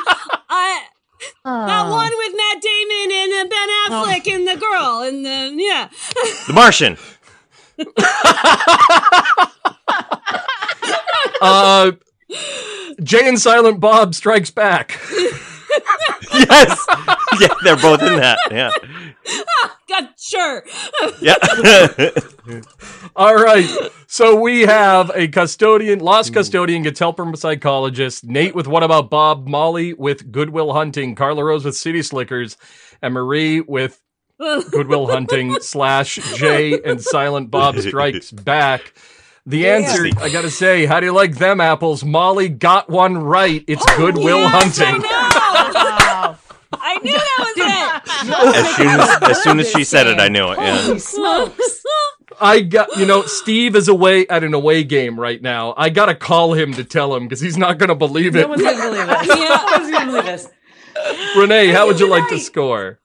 [0.49, 0.83] I,
[1.43, 1.91] that Oh.
[1.91, 5.89] one with Matt Damon and uh, Ben Affleck and the girl and the yeah.
[6.47, 6.97] The Martian.
[11.41, 11.91] Uh,
[13.03, 14.99] Jay and Silent Bob Strikes Back.
[16.33, 16.85] yes.
[17.39, 18.39] Yeah, they're both in that.
[18.51, 18.71] Yeah.
[19.89, 20.63] God, sure.
[21.21, 21.35] Yeah.
[23.15, 23.69] All right.
[24.07, 28.25] So we have a custodian, lost custodian gets help from a psychologist.
[28.25, 29.47] Nate with What About Bob?
[29.47, 31.15] Molly with Goodwill Hunting.
[31.15, 32.57] Carla Rose with City Slickers.
[33.01, 34.01] And Marie with
[34.37, 38.93] Goodwill Hunting slash Jay and Silent Bob Strikes Back.
[39.45, 42.03] The answer, I gotta say, how do you like them apples?
[42.03, 43.63] Molly got one right.
[43.65, 45.05] It's oh, Goodwill Yes, Hunting.
[45.05, 45.79] I know.
[45.79, 46.37] Wow.
[46.73, 48.57] I knew that was it.
[48.57, 50.57] as soon as, as soon as she said it, I knew it.
[50.59, 50.77] Yeah.
[50.81, 51.83] Holy smokes.
[52.41, 55.73] I got, you know, Steve is away at an away game right now.
[55.77, 58.41] I gotta call him to tell him because he's not gonna believe it.
[58.41, 59.27] No one's going to believe this.
[59.27, 59.47] Yeah.
[59.47, 60.49] No one's going to believe this.
[61.37, 62.99] Renee, how would you like to score?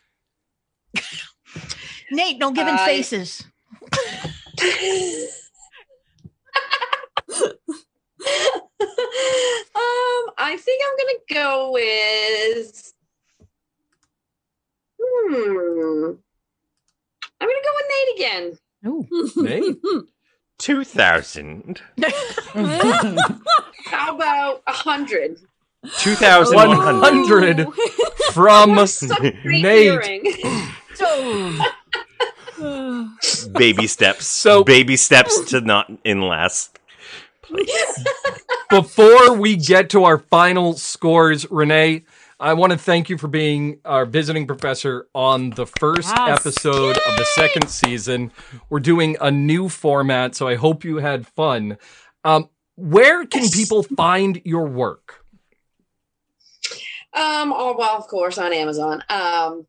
[2.12, 3.44] Nate, don't give him I- faces.
[9.74, 12.92] um, I think I'm gonna go with.
[15.02, 16.14] Hmm.
[17.40, 18.58] I'm gonna go with Nate again.
[18.86, 19.06] Oh,
[19.36, 19.76] Nate?
[20.60, 21.80] 2,000.
[22.54, 25.38] How about a hundred?
[25.98, 27.66] 2,100.
[27.66, 27.66] 100
[28.32, 28.74] from
[29.42, 29.98] Great Nate.
[33.54, 34.26] Baby steps.
[34.26, 36.78] So- baby steps to not in last.
[38.70, 42.02] Before we get to our final scores, Renee,
[42.40, 46.40] I want to thank you for being our visiting professor on the first Yes.
[46.40, 48.32] episode of the second season.
[48.70, 51.76] We're doing a new format, so I hope you had fun.
[52.24, 55.22] Um, where can people find your work?
[57.12, 59.04] Um, oh, well, of course, on Amazon.
[59.10, 59.66] Um,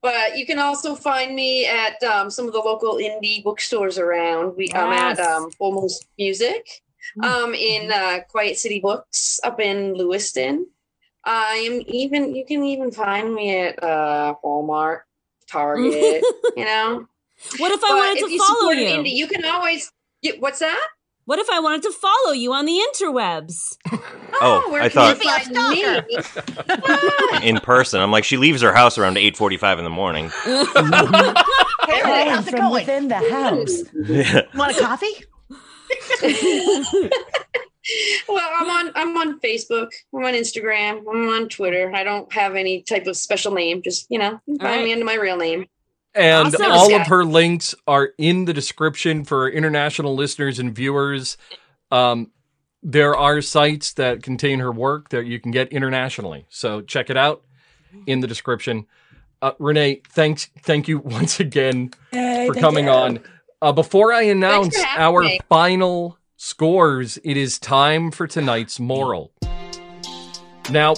[0.00, 4.56] but you can also find me at um, some of the local indie bookstores around.
[4.56, 5.26] We I'm at Yes.
[5.26, 6.82] um, Almost Music,
[7.22, 10.66] um, in uh, Quiet City Books up in Lewiston.
[11.24, 12.34] I am even.
[12.34, 15.00] You can even find me at uh, Walmart,
[15.50, 16.22] Target.
[16.56, 17.06] you know,
[17.58, 18.88] What if I But wanted if to you follow support an you?
[18.88, 19.90] indie, you can always.
[20.22, 20.88] You, what's that?
[21.24, 23.76] What if I wanted to follow you on the interwebs?
[24.40, 25.52] Oh, where I can thought you find
[27.42, 27.42] me?
[27.48, 28.00] in person.
[28.00, 30.30] I'm like, she leaves her house around 8:45 in the morning.
[31.84, 32.72] Hey, how's it from going?
[32.72, 33.82] within the house.
[34.54, 35.24] Want a coffee?
[38.28, 39.88] Well, I'm on I'm on Facebook.
[40.14, 41.00] I'm on Instagram.
[41.00, 41.92] I'm on Twitter.
[41.94, 43.82] I don't have any type of special name.
[43.82, 44.84] Just you know, you can find right.
[44.84, 45.66] me under my real name.
[46.14, 46.70] And Awesome.
[46.70, 51.36] all of her links are in the description for international listeners and viewers.
[51.90, 52.30] Um,
[52.82, 56.46] there are sites that contain her work that you can get internationally.
[56.50, 57.42] So check it out
[58.06, 58.86] in the description.
[59.40, 62.90] Uh, Renee, thanks, thank you once again Hey, for coming you.
[62.90, 63.20] on.
[63.62, 65.38] Uh, before I announce our me.
[65.48, 69.30] final scores, it is time for tonight's moral.
[70.72, 70.94] Now,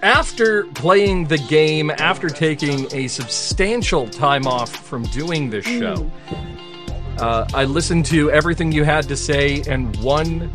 [0.00, 6.10] after playing the game, after taking a substantial time off from doing this show,
[7.18, 10.50] uh, I listened to everything you had to say, and one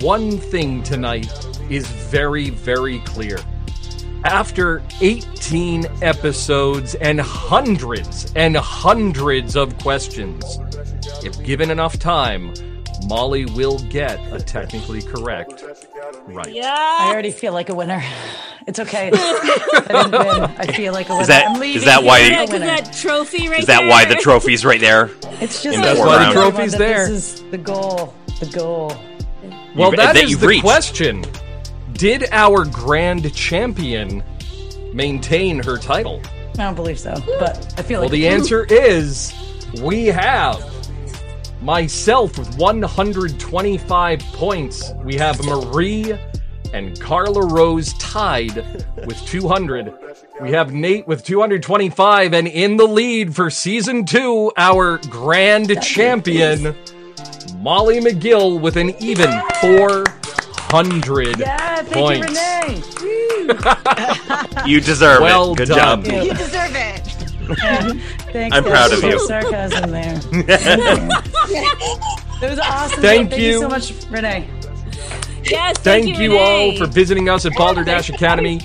[0.00, 1.32] one thing tonight
[1.70, 3.38] is very, very clear.
[4.24, 10.58] After 18 episodes and hundreds and hundreds of questions,
[11.24, 12.52] if given enough time,
[13.08, 15.64] Molly will get a technically correct
[16.26, 16.52] right.
[16.52, 16.72] Yeah.
[16.72, 18.02] I already feel like a winner.
[18.64, 19.10] It's okay.
[19.12, 20.42] I didn't win.
[20.56, 21.26] I feel like a winner.
[21.26, 23.88] that- I'm is leaving that why- here Yeah, a 'cause that trophy right Is that
[23.88, 25.10] why the trophy's right there?
[25.40, 26.34] It's just That's why the rounds.
[26.34, 27.08] trophy's there.
[27.08, 28.14] This is the goal.
[28.38, 28.92] The goal.
[29.74, 30.62] Well, You- that that is the reached.
[30.62, 31.24] question.
[31.94, 34.22] Did our grand champion
[34.94, 36.20] maintain her title?
[36.54, 38.10] I don't believe so, but I feel like.
[38.10, 39.32] Well, the answer is
[39.82, 40.62] we have
[41.62, 44.92] myself with 125 points.
[45.04, 46.14] We have Marie
[46.72, 48.56] and Carla Rose tied
[49.06, 49.92] with 200.
[50.40, 56.74] We have Nate with 225, and in the lead for season two, our grand champion,
[57.58, 59.30] Molly McGill, with an even
[59.60, 62.28] 400 Yeah, points.
[62.28, 62.82] you, Renee.
[63.00, 63.48] Woo.
[64.66, 65.58] You deserve Well it.
[65.58, 66.04] Good done.
[66.04, 66.12] job.
[66.24, 67.02] You deserve it.
[68.32, 68.56] Thanks.
[68.56, 69.26] I'm proud of Some you.
[69.26, 70.20] Sarcasm there.
[72.42, 73.02] it was awesome.
[73.02, 73.46] Thank Thank you.
[73.46, 74.48] you so much, Renee.
[75.44, 78.60] Yes, Thank, thank, you, all for visiting us at Balderdash Academy.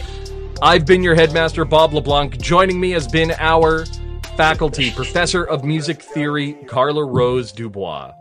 [0.61, 2.39] I've been your headmaster, Bob LeBlanc.
[2.39, 3.85] Joining me has been our
[4.37, 8.13] faculty, Professor of Music Theory, Carla Rose Dubois.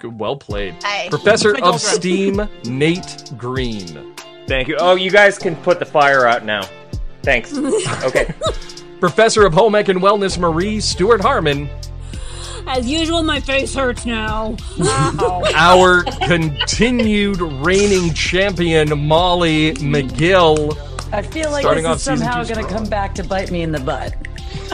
[0.00, 0.82] Good, well played.
[0.82, 1.80] Hey, Professor of.
[1.80, 4.14] STEAM, Nate Green.
[4.46, 4.76] Thank you.
[4.80, 6.62] Oh, you guys can put the fire out now.
[7.22, 7.54] Thanks.
[8.02, 8.34] Okay.
[9.00, 11.68] Professor of Home Ec and Wellness, Marie Stewart Harmon.
[12.66, 14.56] As usual, my face hurts now.
[15.54, 20.76] Our continued reigning champion, Molly McGill.
[21.12, 23.72] I feel like Starting this is somehow going to come back to bite me in
[23.72, 24.14] the butt.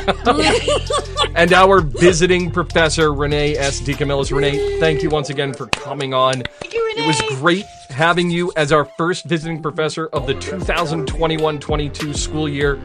[1.37, 3.81] and our visiting professor, Renee S.
[3.81, 4.35] DeCamillis.
[4.35, 6.43] Renee, thank you once again for coming on.
[6.71, 12.13] you, It was great having you as our first visiting professor of the 2021 22
[12.13, 12.79] school year.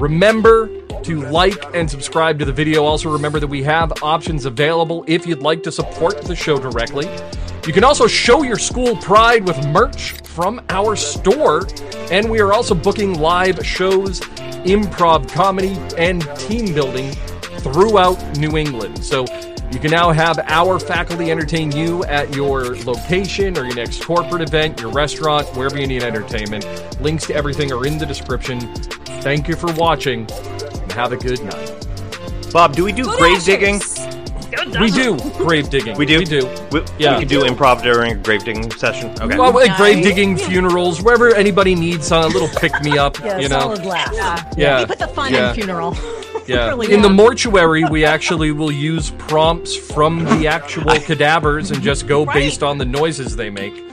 [0.00, 0.68] Remember
[1.02, 2.84] to like and subscribe to the video.
[2.84, 7.06] Also, remember that we have options available if you'd like to support the show directly.
[7.66, 11.66] You can also show your school pride with merch from our store.
[12.10, 14.20] And we are also booking live shows,
[14.64, 17.10] improv comedy, and team building
[17.60, 19.04] throughout New England.
[19.04, 19.26] So
[19.70, 24.40] you can now have our faculty entertain you at your location or your next corporate
[24.40, 26.64] event, your restaurant, wherever you need entertainment.
[27.02, 28.60] Links to everything are in the description.
[29.22, 31.86] Thank you for watching and have a good night.
[32.52, 33.78] Bob, do we do Go grave digging?
[33.78, 34.80] Dashers!
[34.80, 35.96] We do grave digging.
[35.96, 36.18] We do.
[36.18, 36.48] We do.
[36.72, 37.14] We, Yeah.
[37.14, 39.10] we could do improv during a grave digging session.
[39.20, 39.38] Okay.
[39.38, 43.48] Well, like grave digging, funerals, wherever anybody needs a little pick me up, Yeah, you
[43.48, 43.60] know.
[43.60, 44.12] solid laugh.
[44.56, 44.80] Yeah.
[44.80, 45.50] You put the fun yeah.
[45.50, 45.96] in funeral.
[46.46, 46.68] Yeah.
[46.68, 52.08] Really in the mortuary, we actually will use prompts from the actual cadavers and just
[52.08, 52.34] go Right.
[52.34, 53.84] based on the noises they make.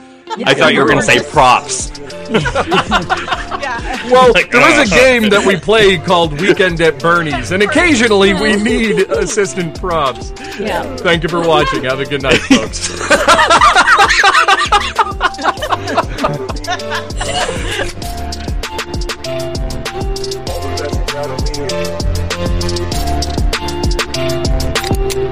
[0.44, 1.92] I thought you were going to say props.
[2.30, 4.10] yeah.
[4.10, 8.34] Well, there is a uh, game that we play called Weekend at Bernie's, and occasionally
[8.34, 10.32] we need assistant props.
[10.58, 10.96] Yeah.
[10.96, 11.84] Thank you for watching.
[11.84, 12.88] Have a good night, folks.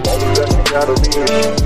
[0.04, 1.56] Balderdash Academy.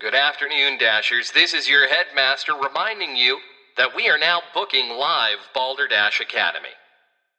[0.00, 1.32] Good afternoon, Dashers.
[1.32, 3.40] This is your headmaster reminding you
[3.76, 6.68] that we are now booking live Balderdash Academy.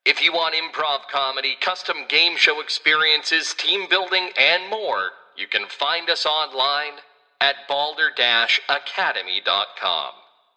[0.07, 5.65] If you want improv comedy, custom game show experiences, team building, and more, you can
[5.67, 6.99] find us online
[7.41, 10.11] at balder-academy.com.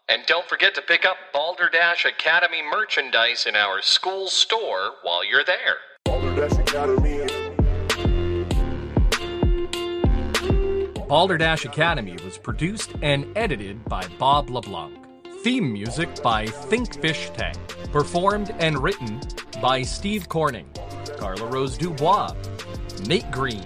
[0.06, 5.44] And don't forget to pick up Balderdash Academy merchandise in our school store while you're
[5.44, 5.78] there.
[6.04, 7.26] Balderdash Academy.
[11.08, 15.06] Balderdash Academy was produced and edited by Bob LeBlanc.
[15.42, 17.56] Theme music by Thinkfish Tank.
[17.92, 19.20] Performed and written
[19.60, 20.68] by Steve Corning,
[21.16, 22.34] Carla Rose Dubois,
[23.06, 23.64] Nate Green,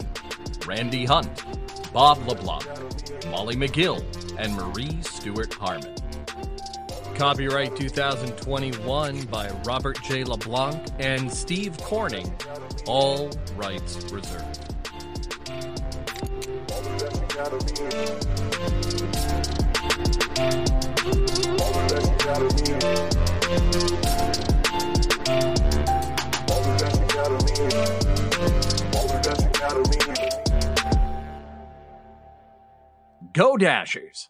[0.67, 1.45] Randy Hunt,
[1.93, 2.67] Bob LeBlanc,
[3.29, 4.03] Molly McGill,
[4.39, 5.95] and Marie Stewart Harmon.
[7.15, 10.25] Copyright 2021 by Robert J.
[10.25, 12.33] LeBlanc and Steve Corning.
[12.87, 14.59] All rights reserved.
[22.19, 22.83] Balderdash
[33.33, 34.29] Go Dashers!